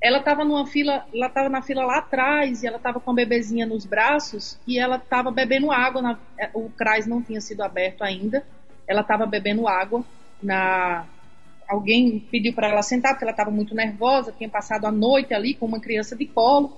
[0.01, 3.15] ela estava numa fila, ela estava na fila lá atrás e ela estava com a
[3.15, 6.03] bebezinha nos braços e ela estava bebendo água.
[6.03, 8.45] Na, é, o CRAS não tinha sido aberto ainda.
[8.87, 10.05] Ela estava bebendo água.
[10.43, 11.07] Na,
[11.67, 15.55] alguém pediu para ela sentar porque ela estava muito nervosa, tinha passado a noite ali
[15.55, 16.77] com uma criança de colo.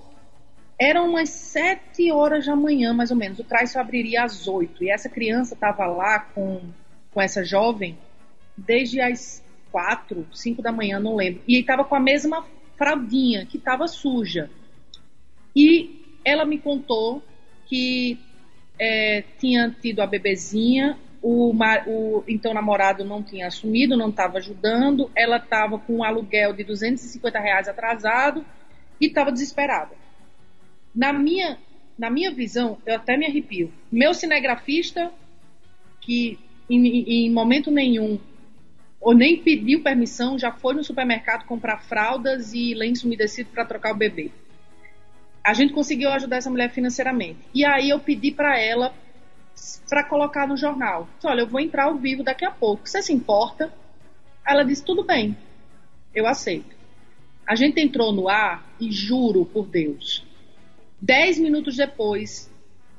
[0.81, 3.41] Eram umas sete horas da manhã, mais ou menos.
[3.41, 4.85] O CRAS só abriria às oito.
[4.85, 6.61] E essa criança estava lá com,
[7.13, 7.99] com essa jovem
[8.57, 11.43] desde as quatro, cinco da manhã, não lembro.
[11.49, 12.47] E estava com a mesma
[12.79, 14.49] fraldinha que estava suja.
[15.55, 17.23] E ela me contou
[17.67, 18.19] que
[18.79, 21.53] é, tinha tido a bebezinha, o,
[21.87, 26.63] o, então namorado não tinha assumido, não estava ajudando, ela estava com um aluguel de
[26.63, 28.45] 250 reais atrasado
[29.01, 29.97] e estava desesperada.
[30.95, 31.59] Na minha,
[31.99, 33.73] na minha visão, eu até me arrepio.
[33.91, 35.11] Meu cinegrafista,
[36.01, 36.39] que
[36.71, 38.19] em, em momento nenhum
[39.01, 43.93] ou nem pediu permissão, já foi no supermercado comprar fraldas e lenço umedecido para trocar
[43.93, 44.31] o bebê.
[45.43, 47.39] A gente conseguiu ajudar essa mulher financeiramente.
[47.55, 48.93] E aí eu pedi para ela
[49.89, 51.09] para colocar no jornal.
[51.25, 52.89] Olha, eu vou entrar ao vivo daqui a pouco.
[52.89, 53.73] Você se importa?
[54.47, 55.37] Ela disse: Tudo bem,
[56.15, 56.77] eu aceito.
[57.47, 60.27] A gente entrou no ar e juro por Deus.
[61.01, 62.53] Dez minutos depois,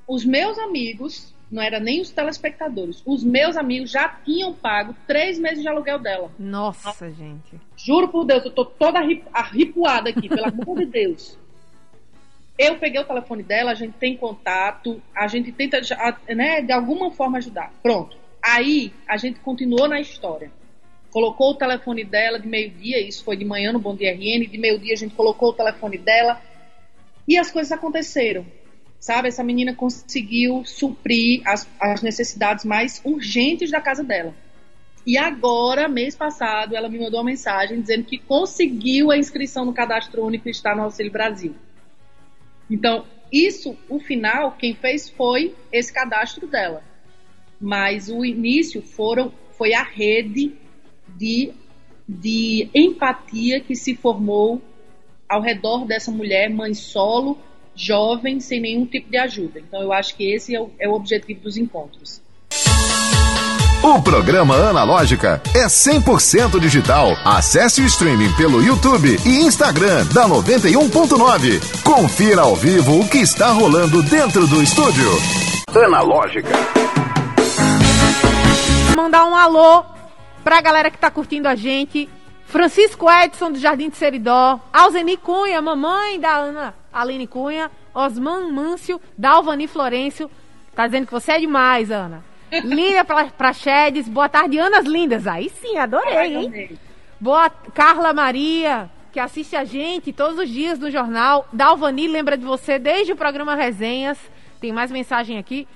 [0.08, 3.02] os meus amigos não era nem os telespectadores.
[3.06, 6.32] Os meus amigos já tinham pago três meses de aluguel dela.
[6.38, 7.60] Nossa, gente.
[7.76, 9.00] Juro por Deus, eu tô toda
[9.34, 11.38] arrepiada aqui, pelo amor de Deus.
[12.58, 15.80] Eu peguei o telefone dela, a gente tem contato, a gente tenta,
[16.36, 17.74] né, de alguma forma ajudar.
[17.82, 18.18] Pronto.
[18.44, 20.52] Aí a gente continuou na história.
[21.10, 24.58] Colocou o telefone dela de meio-dia, isso foi de manhã no Bom Dia RN, de
[24.60, 26.40] meio-dia a gente colocou o telefone dela
[27.28, 28.46] e as coisas aconteceram
[29.00, 29.30] sabe?
[29.30, 34.34] Essa menina conseguiu suprir as, as necessidades mais urgentes da casa dela.
[35.08, 39.74] E agora, mês passado, ela me mandou uma mensagem dizendo que conseguiu a inscrição no
[39.74, 41.56] cadastro único e está no Auxílio Brasil.
[42.70, 46.84] Então, isso, o final, quem fez foi esse cadastro dela.
[47.60, 50.54] Mas o início foram, foi a rede
[51.18, 51.54] de,
[52.08, 54.62] de empatia que se formou
[55.28, 57.38] ao redor dessa mulher, mãe solo,
[57.80, 59.60] jovem, sem nenhum tipo de ajuda.
[59.60, 62.22] Então eu acho que esse é o, é o objetivo dos encontros.
[63.82, 67.16] O programa Analógica é 100% digital.
[67.24, 71.82] Acesse o streaming pelo YouTube e Instagram da 91.9.
[71.82, 75.10] Confira ao vivo o que está rolando dentro do estúdio.
[75.74, 76.50] Analógica.
[78.98, 79.86] Mandar um alô
[80.44, 82.10] pra galera que tá curtindo a gente.
[82.46, 89.00] Francisco Edson do Jardim de Seridó, Alzeni Cunha, mamãe da Ana Aline Cunha, Osman Mâncio,
[89.18, 90.30] Dalvani Florencio.
[90.76, 92.24] Tá dizendo que você é demais, Ana.
[92.64, 95.28] Lília Prachedes, boa tarde, Anas Lindas.
[95.28, 96.80] Aí sim, adorei, hein?
[97.20, 101.48] Boa Carla Maria, que assiste a gente todos os dias no jornal.
[101.54, 104.18] Dalvani lembra de você desde o programa Resenhas.
[104.60, 105.68] Tem mais mensagem aqui.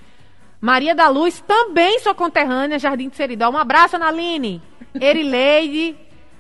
[0.60, 3.50] Maria da Luz, também sua conterrânea, Jardim de Seridó.
[3.50, 4.62] Um abraço, Analine.
[5.00, 5.96] Erileide.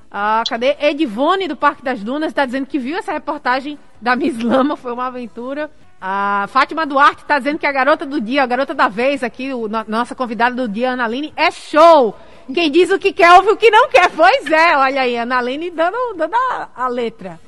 [0.10, 0.78] Ah, cadê?
[0.80, 4.92] Edivone, do Parque das Dunas, está dizendo que viu essa reportagem da Miss Lama, foi
[4.92, 5.72] uma aventura.
[6.00, 9.54] A Fátima Duarte está dizendo que a garota do dia, a garota da vez aqui,
[9.54, 12.14] o, no, nossa convidada do dia, Analine, é show!
[12.54, 14.12] Quem diz o que quer, ouve o que não quer.
[14.12, 17.40] Pois é, olha aí, Analine dando, dando a, a letra.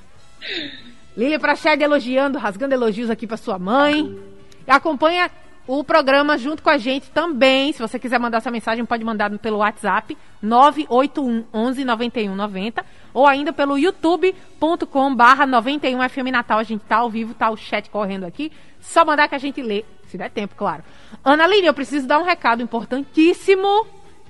[1.18, 4.18] Lília Prachede elogiando, rasgando elogios aqui para sua mãe.
[4.66, 5.30] Acompanha
[5.68, 7.74] o programa junto com a gente também.
[7.74, 12.86] Se você quiser mandar essa mensagem, pode mandar pelo WhatsApp 981 11 91 90
[13.16, 16.60] ou ainda pelo youtube.com barra 91 FM Natal.
[16.60, 18.52] A gente tá ao vivo, tá o chat correndo aqui.
[18.82, 20.84] Só mandar que a gente lê, se der tempo, claro.
[21.24, 23.88] Ana Línia, eu preciso dar um recado importantíssimo,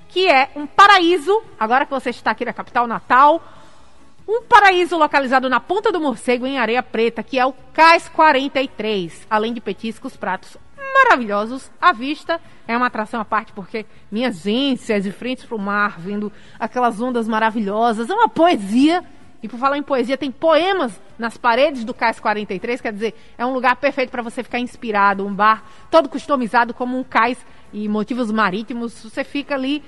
[0.08, 3.42] que é um paraíso, agora que você está aqui na capital Natal,
[4.26, 9.26] um paraíso localizado na Ponta do Morcego, em Areia Preta, que é o Cais 43.
[9.28, 10.56] Além de petiscos, pratos
[11.04, 11.70] maravilhosos.
[11.80, 15.98] A vista é uma atração à parte, porque minhas ênsias de frente para o mar,
[15.98, 19.04] vendo aquelas ondas maravilhosas, é uma poesia.
[19.42, 23.44] E por falar em poesia, tem poemas nas paredes do Cais 43, quer dizer, é
[23.44, 27.88] um lugar perfeito para você ficar inspirado, um bar todo customizado como um cais e
[27.88, 28.92] motivos marítimos.
[29.02, 29.84] Você fica ali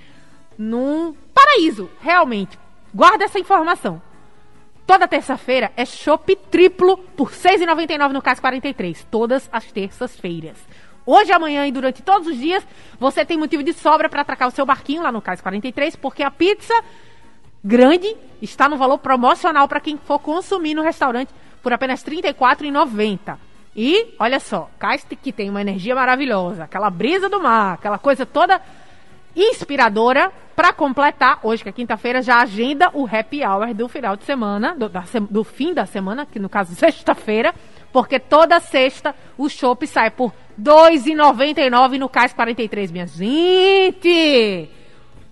[0.57, 2.59] num paraíso, realmente.
[2.95, 4.03] Guarda essa informação.
[4.89, 9.07] Toda terça-feira é chopp triplo por R$ 6,99 no Cais 43.
[9.11, 10.57] Todas as terças-feiras.
[11.11, 12.63] Hoje, amanhã e durante todos os dias,
[13.01, 16.23] você tem motivo de sobra para atracar o seu barquinho lá no Cais 43, porque
[16.23, 16.75] a pizza
[17.65, 21.31] grande está no valor promocional para quem for consumir no restaurante
[21.63, 23.39] por apenas R$ 34,90.
[23.75, 28.27] E, olha só, Cais que tem uma energia maravilhosa, aquela brisa do mar, aquela coisa
[28.27, 28.61] toda
[29.35, 30.31] inspiradora.
[30.55, 34.75] Para completar, hoje que é quinta-feira, já agenda o happy hour do final de semana,
[34.75, 37.55] do, da, do fim da semana, que no caso sexta-feira,
[37.95, 44.69] porque toda sexta o chopp sai por 2,99 no Cais 43, minha gente!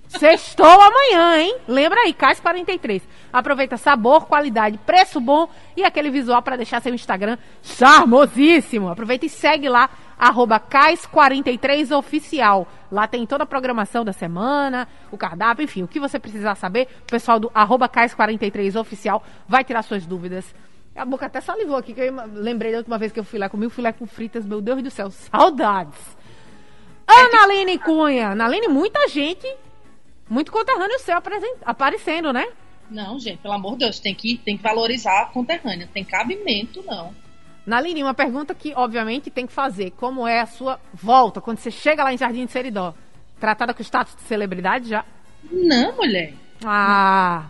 [0.08, 1.56] Sextou amanhã, hein?
[1.66, 3.02] Lembra aí, Cais 43.
[3.32, 8.88] Aproveita sabor, qualidade, preço bom e aquele visual para deixar seu Instagram charmosíssimo.
[8.88, 12.66] Aproveita e segue lá, arroba Cais43Oficial.
[12.90, 16.86] Lá tem toda a programação da semana, o cardápio, enfim, o que você precisar saber,
[17.02, 20.54] o pessoal do arroba Cais43Oficial vai tirar suas dúvidas
[20.96, 23.48] a boca até salivou aqui, que eu lembrei da última vez que eu fui lá
[23.48, 26.16] comi o filé com fritas, meu Deus do céu, saudades.
[27.06, 28.30] Analine Cunha.
[28.30, 29.46] Analine, muita gente,
[30.28, 31.16] muito conterrâneo seu
[31.64, 32.46] aparecendo, né?
[32.90, 36.82] Não, gente, pelo amor de Deus, tem que, tem que valorizar a conterrânea, tem cabimento,
[36.86, 37.12] não.
[37.66, 39.90] Naline, uma pergunta que, obviamente, tem que fazer.
[39.92, 42.94] Como é a sua volta, quando você chega lá em Jardim de Seridó?
[43.40, 45.04] Tratada com status de celebridade já?
[45.50, 46.32] Não, mulher.
[46.64, 47.46] Ah.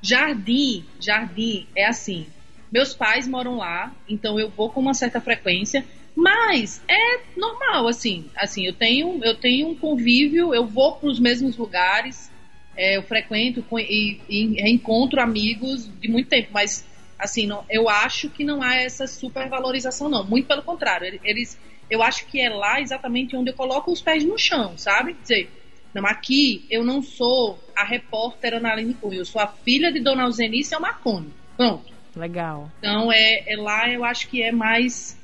[0.00, 2.26] Jardim, jardim, é assim,
[2.70, 8.30] meus pais moram lá, então eu vou com uma certa frequência, mas é normal, assim.
[8.36, 12.30] Assim, eu tenho, eu tenho um convívio, eu vou para os mesmos lugares,
[12.76, 16.86] é, eu frequento e, e encontro amigos de muito tempo, mas
[17.18, 20.24] assim, não, eu acho que não há essa supervalorização, não.
[20.24, 21.58] Muito pelo contrário, eles,
[21.90, 25.14] eu acho que é lá exatamente onde eu coloco os pés no chão, sabe?
[25.14, 25.50] Quer dizer,
[25.94, 30.24] não, aqui eu não sou a repórter Analine Cunha, eu sou a filha de Dona
[30.24, 31.32] Eugenice Marconi.
[31.56, 31.97] Pronto.
[32.18, 32.70] Legal.
[32.78, 35.16] Então é, é, lá eu acho que é mais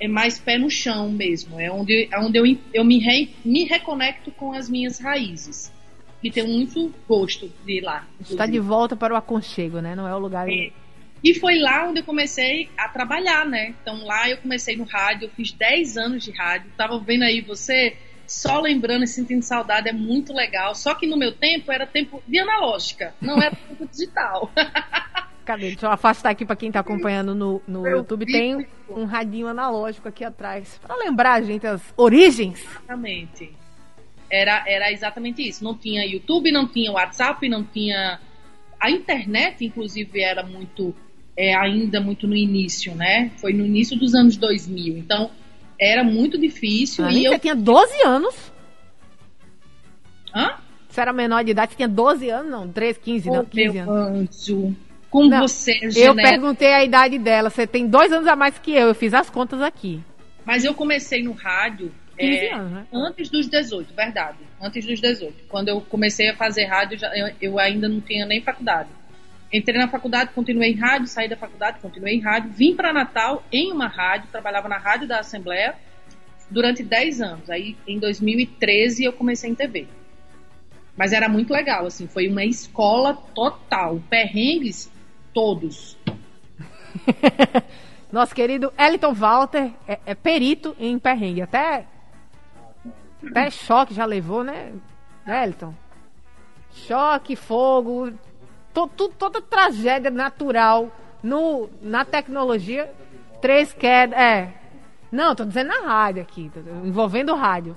[0.00, 1.60] é mais pé no chão mesmo.
[1.60, 5.72] É onde, é onde eu, eu me, re, me reconecto com as minhas raízes.
[6.22, 8.06] E tenho muito gosto de ir lá.
[8.20, 9.94] Está de volta para o aconchego, né?
[9.94, 10.48] Não é o lugar.
[10.48, 10.70] É.
[11.22, 13.74] E foi lá onde eu comecei a trabalhar, né?
[13.80, 16.70] Então lá eu comecei no rádio, eu fiz 10 anos de rádio.
[16.76, 20.74] Tava vendo aí você, só lembrando e sentindo saudade, é muito legal.
[20.74, 24.50] Só que no meu tempo era tempo de analógica, não era tempo digital.
[25.44, 25.70] Cadê?
[25.70, 28.26] Deixa eu afastar aqui para quem está acompanhando no, no YouTube.
[28.26, 30.78] Tem um radinho analógico aqui atrás.
[30.80, 32.60] Para lembrar, gente, as origens.
[32.60, 33.52] Exatamente.
[34.30, 35.62] Era, era exatamente isso.
[35.62, 38.20] Não tinha YouTube, não tinha WhatsApp, não tinha.
[38.80, 40.94] A internet, inclusive, era muito
[41.36, 43.30] é, ainda muito no início, né?
[43.36, 44.98] Foi no início dos anos 2000.
[44.98, 45.30] Então,
[45.78, 47.04] era muito difícil.
[47.04, 47.38] Ah, e eu...
[47.38, 48.52] tinha 12 anos?
[50.34, 50.58] Hã?
[50.88, 52.50] Você era menor de idade, você tinha 12 anos?
[52.50, 54.48] Não, 13, 15, não, 15 meu anos.
[54.48, 54.76] anjo.
[55.12, 56.30] Com Não, você, Eu Genete.
[56.30, 57.50] perguntei a idade dela.
[57.50, 58.88] Você tem dois anos a mais que eu.
[58.88, 60.00] Eu fiz as contas aqui.
[60.42, 62.86] Mas eu comecei no rádio 15 é, anos, né?
[62.90, 64.38] antes dos 18, verdade.
[64.58, 65.44] Antes dos 18.
[65.50, 68.88] Quando eu comecei a fazer rádio, eu, eu ainda não tinha nem faculdade.
[69.52, 73.44] Entrei na faculdade, continuei em rádio, saí da faculdade, continuei em rádio, vim para Natal
[73.52, 75.74] em uma rádio, trabalhava na rádio da Assembleia
[76.50, 77.50] durante 10 anos.
[77.50, 79.86] Aí em 2013 eu comecei em TV.
[80.96, 84.00] Mas era muito legal, assim, foi uma escola total.
[84.08, 84.90] Perrengues
[85.32, 85.96] todos.
[88.12, 91.42] Nosso querido Eliton Walter é, é perito em perrengue.
[91.42, 91.86] Até,
[93.26, 94.72] até choque já levou, né,
[95.26, 95.74] né Eliton?
[96.72, 98.12] Choque, fogo,
[98.74, 100.90] to, to- toda tragédia natural
[101.22, 102.92] no, na tecnologia.
[103.40, 104.18] Três quedas.
[104.18, 104.52] É.
[105.10, 106.50] Não, tô dizendo na rádio aqui,
[106.84, 107.76] envolvendo rádio.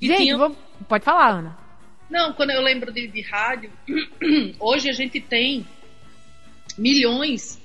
[0.00, 1.58] E Gente, tinha- vamos- pode falar, Ana.
[2.08, 3.70] Não, quando eu lembro de, de rádio,
[4.60, 5.66] hoje a gente tem
[6.78, 7.60] milhões,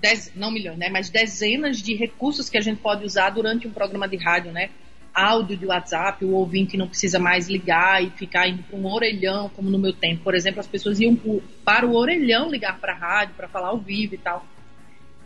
[0.00, 0.88] dez, não milhões, né?
[0.88, 4.70] Mas dezenas de recursos que a gente pode usar durante um programa de rádio, né?
[5.14, 9.48] Áudio de WhatsApp, o ouvinte não precisa mais ligar e ficar indo para um orelhão,
[9.48, 10.22] como no meu tempo.
[10.22, 11.18] Por exemplo, as pessoas iam
[11.64, 14.46] para o orelhão ligar para a rádio, para falar ao vivo e tal.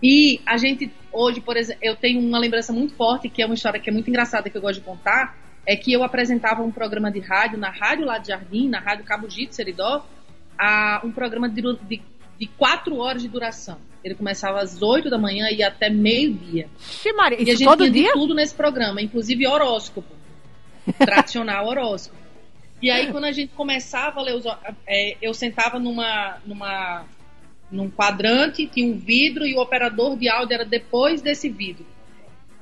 [0.02, 3.54] E a gente, hoje, por exemplo, eu tenho uma lembrança muito forte, que é uma
[3.54, 6.72] história que é muito engraçada, que eu gosto de contar, é que eu apresentava um
[6.72, 10.04] programa de rádio na Rádio Lá de Jardim, na Rádio Cabo Gito, Seridó,
[10.58, 12.02] a, um programa de, de,
[12.42, 13.78] de quatro horas de duração.
[14.02, 16.68] Ele começava às oito da manhã e ia até meio-dia.
[17.16, 20.12] Maria, E a gente todo tinha tudo nesse programa, inclusive horóscopo.
[20.98, 22.20] Tradicional horóscopo.
[22.82, 24.44] E aí, quando a gente começava a ler os.
[24.88, 27.04] é, eu sentava numa, numa,
[27.70, 31.86] num quadrante, tinha um vidro e o operador de áudio era depois desse vidro.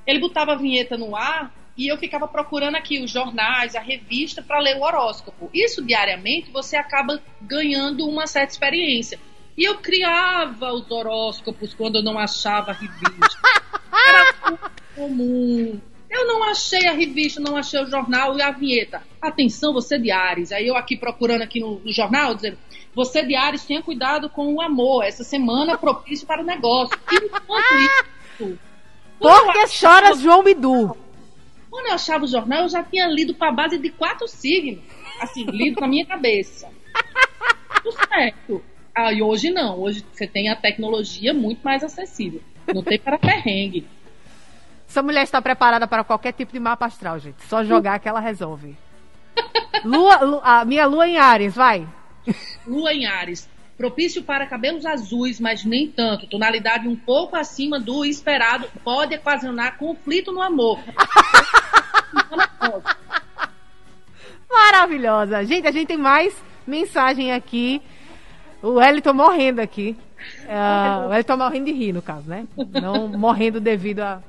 [0.07, 4.43] Ele botava a vinheta no ar e eu ficava procurando aqui os jornais, a revista,
[4.43, 5.49] para ler o horóscopo.
[5.55, 9.19] Isso diariamente você acaba ganhando uma certa experiência.
[9.61, 13.29] E eu criava os horóscopos quando eu não achava a revista.
[14.09, 14.59] Era tudo
[14.96, 15.79] comum.
[16.09, 19.03] Eu não achei a revista, não achei o jornal e a vinheta.
[19.20, 20.51] Atenção, você de Ares.
[20.51, 22.57] Aí eu aqui procurando aqui no, no jornal, dizendo,
[22.94, 25.05] você de Ares, tenha cuidado com o amor.
[25.05, 26.99] Essa semana é propício para o negócio.
[27.12, 28.59] E enquanto isso...
[29.18, 30.96] quando eu Porque choras João Bidu.
[31.70, 34.83] Quando eu achava o jornal, eu já tinha lido para base de quatro signos.
[35.20, 36.66] Assim, lido na minha cabeça.
[37.85, 38.69] Tudo certo.
[38.94, 39.79] Ah, e hoje não.
[39.81, 42.42] Hoje você tem a tecnologia muito mais acessível.
[42.74, 43.87] Não tem para perrengue.
[44.88, 47.42] Essa mulher está preparada para qualquer tipo de mapa astral, gente.
[47.44, 48.76] Só jogar que ela resolve.
[49.85, 51.87] Lua, lu- a minha lua em Ares, vai.
[52.66, 53.48] Lua em Ares.
[53.79, 56.26] Propício para cabelos azuis, mas nem tanto.
[56.26, 58.68] Tonalidade um pouco acima do esperado.
[58.85, 60.79] Pode ocasionar conflito no amor.
[64.50, 65.44] Maravilhosa.
[65.44, 66.35] Gente, a gente tem mais
[66.66, 67.81] mensagem aqui.
[68.62, 69.96] O Wellington morrendo aqui.
[70.49, 72.46] Ah, o Wellington morrendo de rir, no caso, né?
[72.81, 74.23] Não morrendo devido a,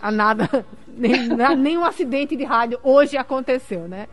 [0.00, 0.48] a nada.
[0.96, 4.06] Nem, nenhum acidente de rádio hoje aconteceu, né,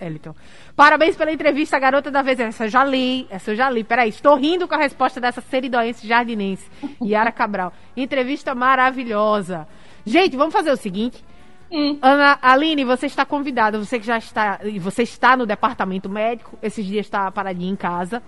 [0.00, 0.34] Wellington?
[0.76, 2.38] Parabéns pela entrevista, garota da vez.
[2.38, 3.82] Essa eu já li, essa eu já li.
[3.82, 6.70] Peraí, estou rindo com a resposta dessa seridoense jardinense,
[7.02, 7.72] Yara Cabral.
[7.96, 9.66] Entrevista maravilhosa.
[10.06, 11.24] Gente, vamos fazer o seguinte.
[11.70, 11.98] Hum.
[12.00, 13.78] Ana Aline, você está convidada.
[13.78, 14.60] Você que já está.
[14.80, 18.22] Você está no departamento médico, esses dias está paradinha em casa.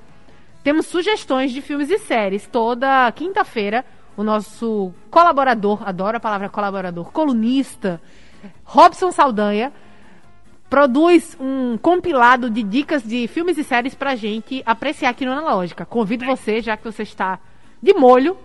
[0.62, 2.46] Temos sugestões de filmes e séries.
[2.46, 3.84] Toda quinta-feira,
[4.16, 8.00] o nosso colaborador, adoro a palavra colaborador, colunista,
[8.64, 9.72] Robson Saldanha,
[10.68, 15.86] produz um compilado de dicas de filmes e séries pra gente apreciar aqui no Analógica.
[15.86, 17.40] Convido você, já que você está
[17.82, 18.36] de molho,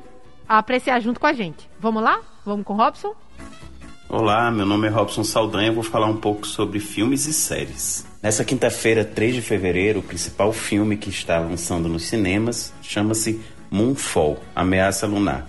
[0.47, 1.69] a apreciar junto com a gente.
[1.79, 2.19] Vamos lá?
[2.45, 3.13] Vamos com o Robson?
[4.07, 8.07] Olá, meu nome é Robson Saldanha, vou falar um pouco sobre filmes e séries.
[8.25, 14.39] Nessa quinta-feira, 3 de fevereiro, o principal filme que está lançando nos cinemas chama-se Moonfall,
[14.55, 15.45] Ameaça Lunar.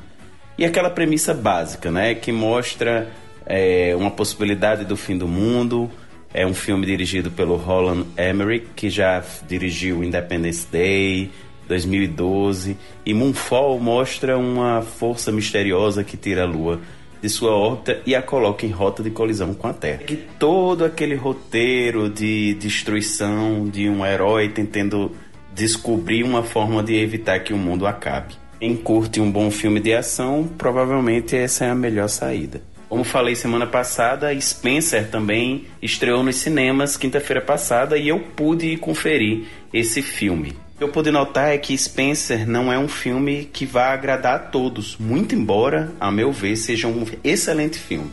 [0.58, 3.10] E aquela premissa básica, né, que mostra
[3.46, 5.90] é, uma possibilidade do fim do mundo.
[6.34, 11.30] É um filme dirigido pelo Roland Emmerich, que já dirigiu Independence Day,
[11.66, 12.76] 2012.
[13.06, 16.78] E Moonfall mostra uma força misteriosa que tira a Lua
[17.26, 20.02] de sua órbita e a coloca em rota de colisão com a Terra.
[20.08, 25.10] E todo aquele roteiro de destruição de um herói tentando
[25.52, 28.34] descobrir uma forma de evitar que o mundo acabe.
[28.60, 32.62] Quem curte um bom filme de ação, provavelmente essa é a melhor saída.
[32.88, 39.46] Como falei semana passada, Spencer também estreou nos cinemas quinta-feira passada e eu pude conferir
[39.72, 40.54] esse filme.
[40.78, 44.96] Eu pude notar é que Spencer não é um filme que vai agradar a todos,
[44.98, 48.10] muito embora, a meu ver, seja um excelente filme.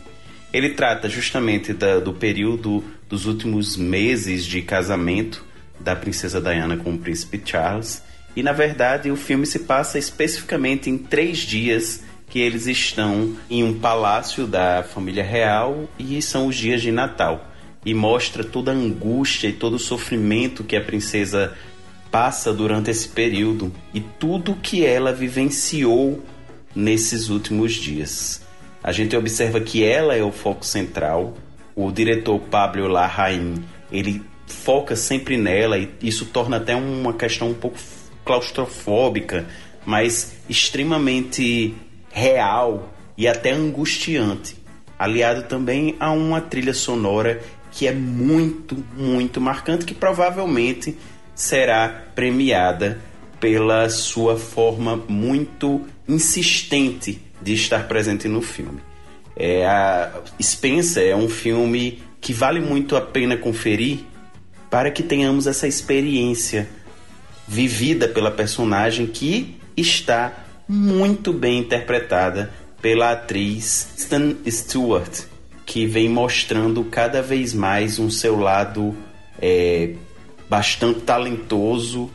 [0.51, 5.43] Ele trata justamente da, do período dos últimos meses de casamento
[5.79, 8.01] da princesa Diana com o príncipe Charles.
[8.35, 13.63] E na verdade o filme se passa especificamente em três dias que eles estão em
[13.63, 17.51] um palácio da família real e são os dias de Natal.
[17.85, 21.53] E mostra toda a angústia e todo o sofrimento que a princesa
[22.13, 26.23] passa durante esse período e tudo que ela vivenciou
[26.75, 28.39] nesses últimos dias.
[28.83, 31.33] A gente observa que ela é o foco central.
[31.75, 37.53] O diretor Pablo Larraín, ele foca sempre nela e isso torna até uma questão um
[37.55, 37.79] pouco
[38.23, 39.47] claustrofóbica,
[39.83, 41.73] mas extremamente
[42.11, 44.55] real e até angustiante,
[44.99, 47.41] aliado também a uma trilha sonora
[47.71, 50.95] que é muito, muito marcante que provavelmente
[51.35, 52.99] será premiada
[53.39, 58.79] pela sua forma muito insistente de estar presente no filme.
[59.35, 63.99] É, a Spencer é um filme que vale muito a pena conferir
[64.69, 66.69] para que tenhamos essa experiência
[67.47, 75.25] vivida pela personagem que está muito bem interpretada pela atriz Stan Stewart,
[75.65, 78.95] que vem mostrando cada vez mais um seu lado
[79.41, 79.93] é,
[80.49, 82.09] bastante talentoso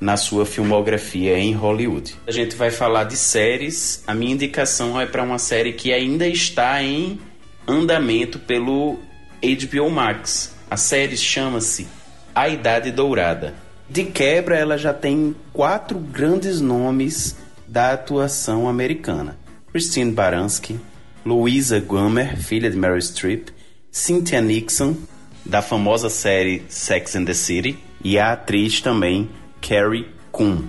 [0.00, 2.16] na sua filmografia em Hollywood.
[2.26, 4.02] A gente vai falar de séries.
[4.06, 7.20] A minha indicação é para uma série que ainda está em
[7.66, 8.98] andamento pelo
[9.40, 10.54] HBO Max.
[10.68, 11.86] A série chama-se
[12.34, 13.54] A Idade Dourada.
[13.88, 17.36] De quebra, ela já tem quatro grandes nomes
[17.68, 19.36] da atuação americana:
[19.70, 20.80] Christine Baranski,
[21.24, 23.50] Louisa Gummer, filha de Meryl Streep,
[23.90, 24.96] Cynthia Nixon,
[25.44, 29.28] da famosa série Sex and the City, e a atriz também
[29.60, 30.62] Carrie Coon.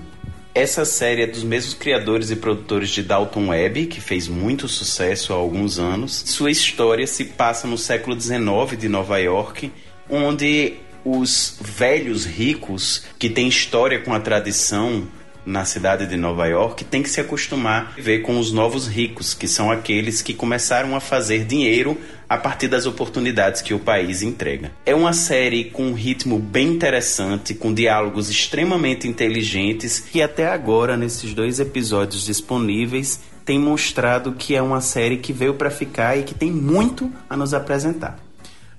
[0.55, 5.33] Essa série é dos mesmos criadores e produtores de Dalton Webb, que fez muito sucesso
[5.33, 6.23] há alguns anos.
[6.27, 9.71] Sua história se passa no século XIX de Nova York,
[10.07, 15.07] onde os velhos ricos que têm história com a tradição
[15.45, 19.33] na cidade de Nova York tem que se acostumar a viver com os novos ricos,
[19.33, 21.97] que são aqueles que começaram a fazer dinheiro
[22.29, 24.71] a partir das oportunidades que o país entrega.
[24.85, 30.97] É uma série com um ritmo bem interessante, com diálogos extremamente inteligentes e até agora
[30.97, 36.23] nesses dois episódios disponíveis tem mostrado que é uma série que veio para ficar e
[36.23, 38.17] que tem muito a nos apresentar.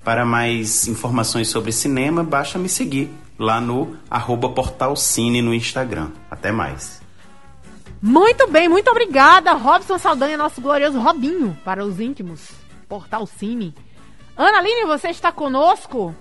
[0.02, 6.11] Para mais informações sobre cinema, basta me seguir lá no arroba portalcine no Instagram.
[6.30, 7.03] Até mais.
[8.01, 12.51] Muito bem, muito obrigada, Robson Saldanha, nosso glorioso Robinho, para os íntimos.
[12.87, 13.74] Portal Cine.
[14.37, 16.14] Ana Aline, você está conosco?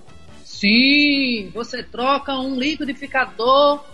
[0.44, 3.84] Sim, você troca um liquidificador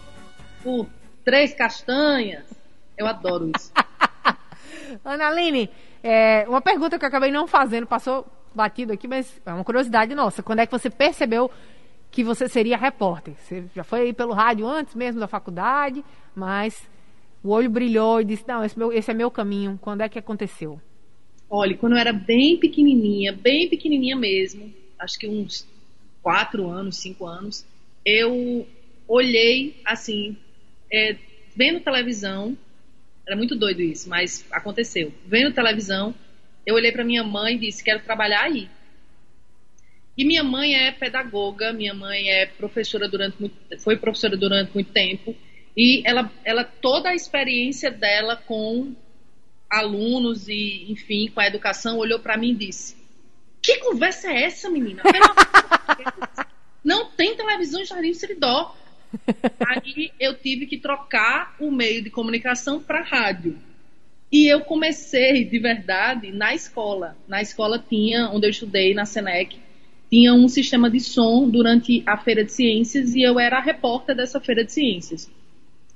[0.63, 0.87] por
[1.25, 2.45] três castanhas.
[2.97, 3.73] Eu adoro isso.
[5.05, 5.69] Ana Aline,
[6.03, 10.15] é, uma pergunta que eu acabei não fazendo, passou batido aqui, mas é uma curiosidade
[10.15, 10.43] nossa.
[10.43, 11.51] Quando é que você percebeu
[12.11, 13.35] que você seria repórter.
[13.39, 16.05] Você já foi aí pelo rádio antes mesmo da faculdade,
[16.35, 16.89] mas
[17.43, 19.79] o olho brilhou e disse: Não, esse, meu, esse é meu caminho.
[19.81, 20.81] Quando é que aconteceu?
[21.49, 25.67] Olha, quando eu era bem pequenininha, bem pequenininha mesmo, acho que uns
[26.23, 27.67] quatro anos, cinco anos,
[28.05, 28.67] eu
[29.09, 30.37] olhei assim,
[30.93, 31.17] é,
[31.57, 32.57] vendo televisão,
[33.27, 35.13] era muito doido isso, mas aconteceu.
[35.27, 36.15] Vendo televisão,
[36.65, 38.69] eu olhei para minha mãe e disse: Quero trabalhar aí.
[40.17, 44.93] E minha mãe é pedagoga, minha mãe é professora durante muito, foi professora durante muito
[44.93, 45.35] tempo
[45.77, 48.95] e ela, ela toda a experiência dela com
[49.71, 53.01] alunos e enfim com a educação olhou para mim e disse:
[53.63, 55.03] que conversa é essa, menina?
[56.83, 58.75] Não tem televisão em Jardim Seridó.
[59.67, 63.59] Aí eu tive que trocar o meio de comunicação para rádio.
[64.33, 67.17] E eu comecei de verdade na escola.
[67.29, 69.59] Na escola tinha, onde eu estudei, na Senec,
[70.11, 74.17] tinha um sistema de som durante a Feira de Ciências e eu era a repórter
[74.17, 75.31] dessa Feira de Ciências.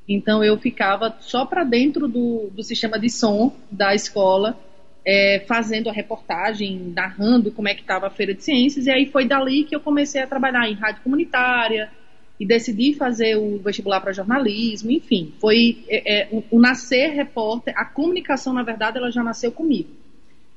[0.08, 4.56] Então eu ficava só para dentro do, do sistema de som da escola,
[5.04, 9.06] é, fazendo a reportagem, narrando como é que estava a Feira de Ciências, e aí
[9.06, 11.90] foi dali que eu comecei a trabalhar em rádio comunitária
[12.38, 17.74] e decidi fazer o vestibular para jornalismo, enfim, foi é, é, o, o nascer repórter,
[17.76, 20.03] a comunicação, na verdade, ela já nasceu comigo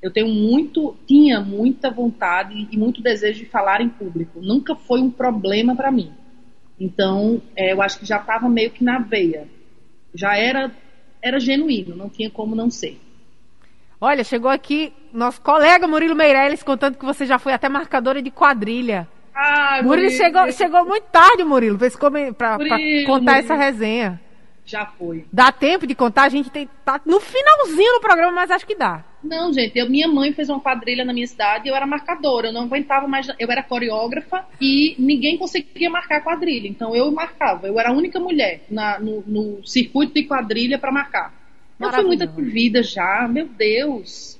[0.02, 4.40] eu tenho muito, tinha muita vontade e muito desejo de falar em público.
[4.42, 6.12] Nunca foi um problema para mim.
[6.80, 9.48] Então, é, eu acho que já estava meio que na veia.
[10.14, 10.72] Já era,
[11.22, 13.00] era genuíno, não tinha como não ser.
[14.00, 18.30] Olha, chegou aqui nosso colega Murilo Meirelles contando que você já foi até marcadora de
[18.30, 19.08] quadrilha.
[19.34, 23.30] Ah, Murilo, chegou, chegou muito tarde, Murilo, Murilo, pra contar Murilo.
[23.32, 24.22] essa resenha.
[24.68, 25.26] Já foi.
[25.32, 26.24] Dá tempo de contar?
[26.24, 29.02] A gente tem, tá no finalzinho do programa, mas acho que dá.
[29.24, 32.50] Não, gente, eu, minha mãe fez uma quadrilha na minha cidade e eu era marcadora,
[32.50, 37.68] eu não aguentava mais, eu era coreógrafa e ninguém conseguia marcar quadrilha, então eu marcava,
[37.68, 41.34] eu era a única mulher na, no, no circuito de quadrilha para marcar.
[41.80, 44.38] Eu fui muita vida já, meu Deus.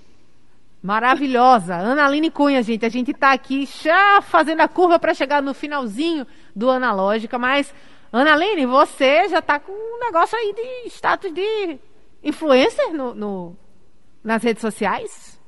[0.82, 1.76] Maravilhosa.
[1.76, 2.86] Ana Aline Cunha, gente.
[2.86, 6.26] A gente está aqui já fazendo a curva para chegar no finalzinho
[6.56, 7.74] do Analógica, mas
[8.12, 11.78] Ana Aline, você já está com um negócio aí de status de
[12.24, 13.58] influencer no, no
[14.24, 15.40] nas redes sociais?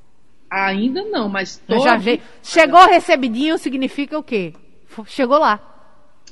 [0.50, 1.80] Ainda não, mas tô...
[1.80, 2.22] já veio.
[2.42, 4.54] Chegou recebidinho significa o quê?
[5.06, 5.60] Chegou lá.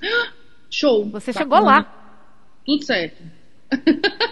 [0.70, 1.10] Show.
[1.12, 1.94] Você tá chegou lá.
[2.66, 3.24] Tudo certo.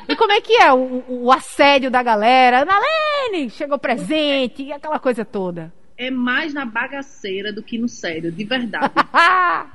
[0.07, 2.61] E como é que é o, o assédio da galera?
[2.61, 5.73] Ana Lene, chegou presente e aquela coisa toda.
[5.97, 8.91] É mais na bagaceira do que no sério, de verdade.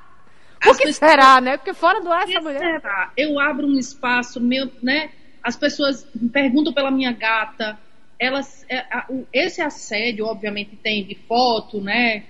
[0.69, 0.97] o que pessoas...
[0.97, 1.57] será, né?
[1.57, 2.59] Porque fora do ar essa mulher.
[2.59, 3.13] Será?
[3.17, 5.11] Eu abro um espaço, meu, né?
[5.43, 7.79] As pessoas perguntam pela minha gata.
[8.19, 8.85] Elas, é,
[9.33, 12.25] esse assédio, obviamente, tem de foto, né?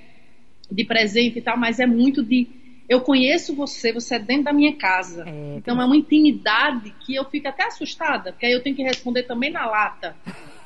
[0.70, 2.48] De presente e tal, mas é muito de
[2.88, 5.24] eu conheço você, você é dentro da minha casa.
[5.24, 8.82] É, então é uma intimidade que eu fico até assustada, porque aí eu tenho que
[8.82, 10.16] responder também na lata.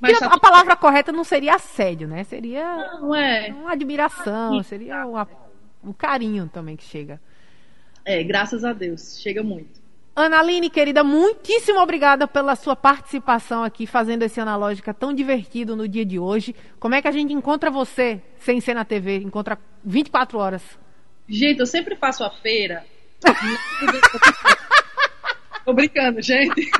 [0.00, 2.24] Mas a, a palavra correta não seria assédio, né?
[2.24, 3.50] Seria não, é.
[3.50, 5.28] uma admiração, seria uma,
[5.86, 7.20] um carinho também que chega.
[8.04, 9.84] É, graças a Deus, chega muito.
[10.14, 16.06] Analine, querida, muitíssimo obrigada pela sua participação aqui, fazendo esse analógica tão divertido no dia
[16.06, 16.54] de hoje.
[16.80, 19.18] Como é que a gente encontra você sem ser na TV?
[19.18, 20.62] Encontra 24 horas.
[21.28, 22.86] Gente, eu sempre faço a feira.
[25.66, 26.70] Tô brincando, gente.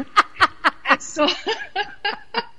[0.84, 1.26] É só.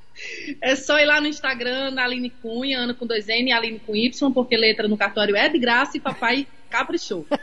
[0.61, 3.95] É só ir lá no Instagram, na Aline Cunha, Ana com dois N, Aline com
[3.95, 7.25] Y, porque letra no cartório é de graça e papai caprichou.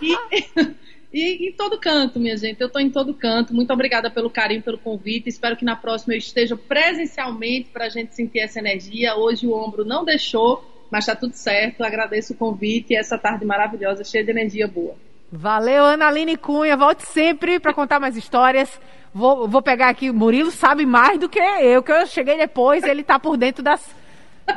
[0.00, 2.60] E, e em todo canto, minha gente.
[2.60, 3.54] Eu tô em todo canto.
[3.54, 5.28] Muito obrigada pelo carinho, pelo convite.
[5.28, 9.16] Espero que na próxima eu esteja presencialmente para a gente sentir essa energia.
[9.16, 11.82] Hoje o ombro não deixou, mas tá tudo certo.
[11.82, 14.94] Agradeço o convite e essa tarde maravilhosa, cheia de energia boa.
[15.30, 16.76] Valeu, Ana Aline Cunha.
[16.76, 18.80] Volte sempre para contar mais histórias.
[19.14, 22.84] Vou, vou pegar aqui, o Murilo sabe mais do que eu, que eu cheguei depois,
[22.84, 23.80] ele tá por dentro das,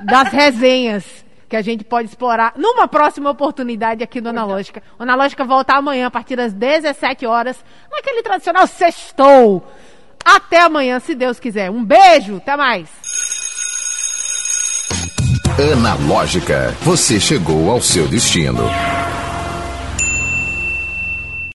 [0.03, 4.81] das resenhas que a gente pode explorar numa próxima oportunidade aqui no Analógica.
[4.97, 9.61] O Analógica volta amanhã a partir das 17 horas, naquele tradicional sextou.
[10.23, 11.69] Até amanhã, se Deus quiser.
[11.69, 12.89] Um beijo, até mais.
[15.75, 18.63] Analógica, você chegou ao seu destino.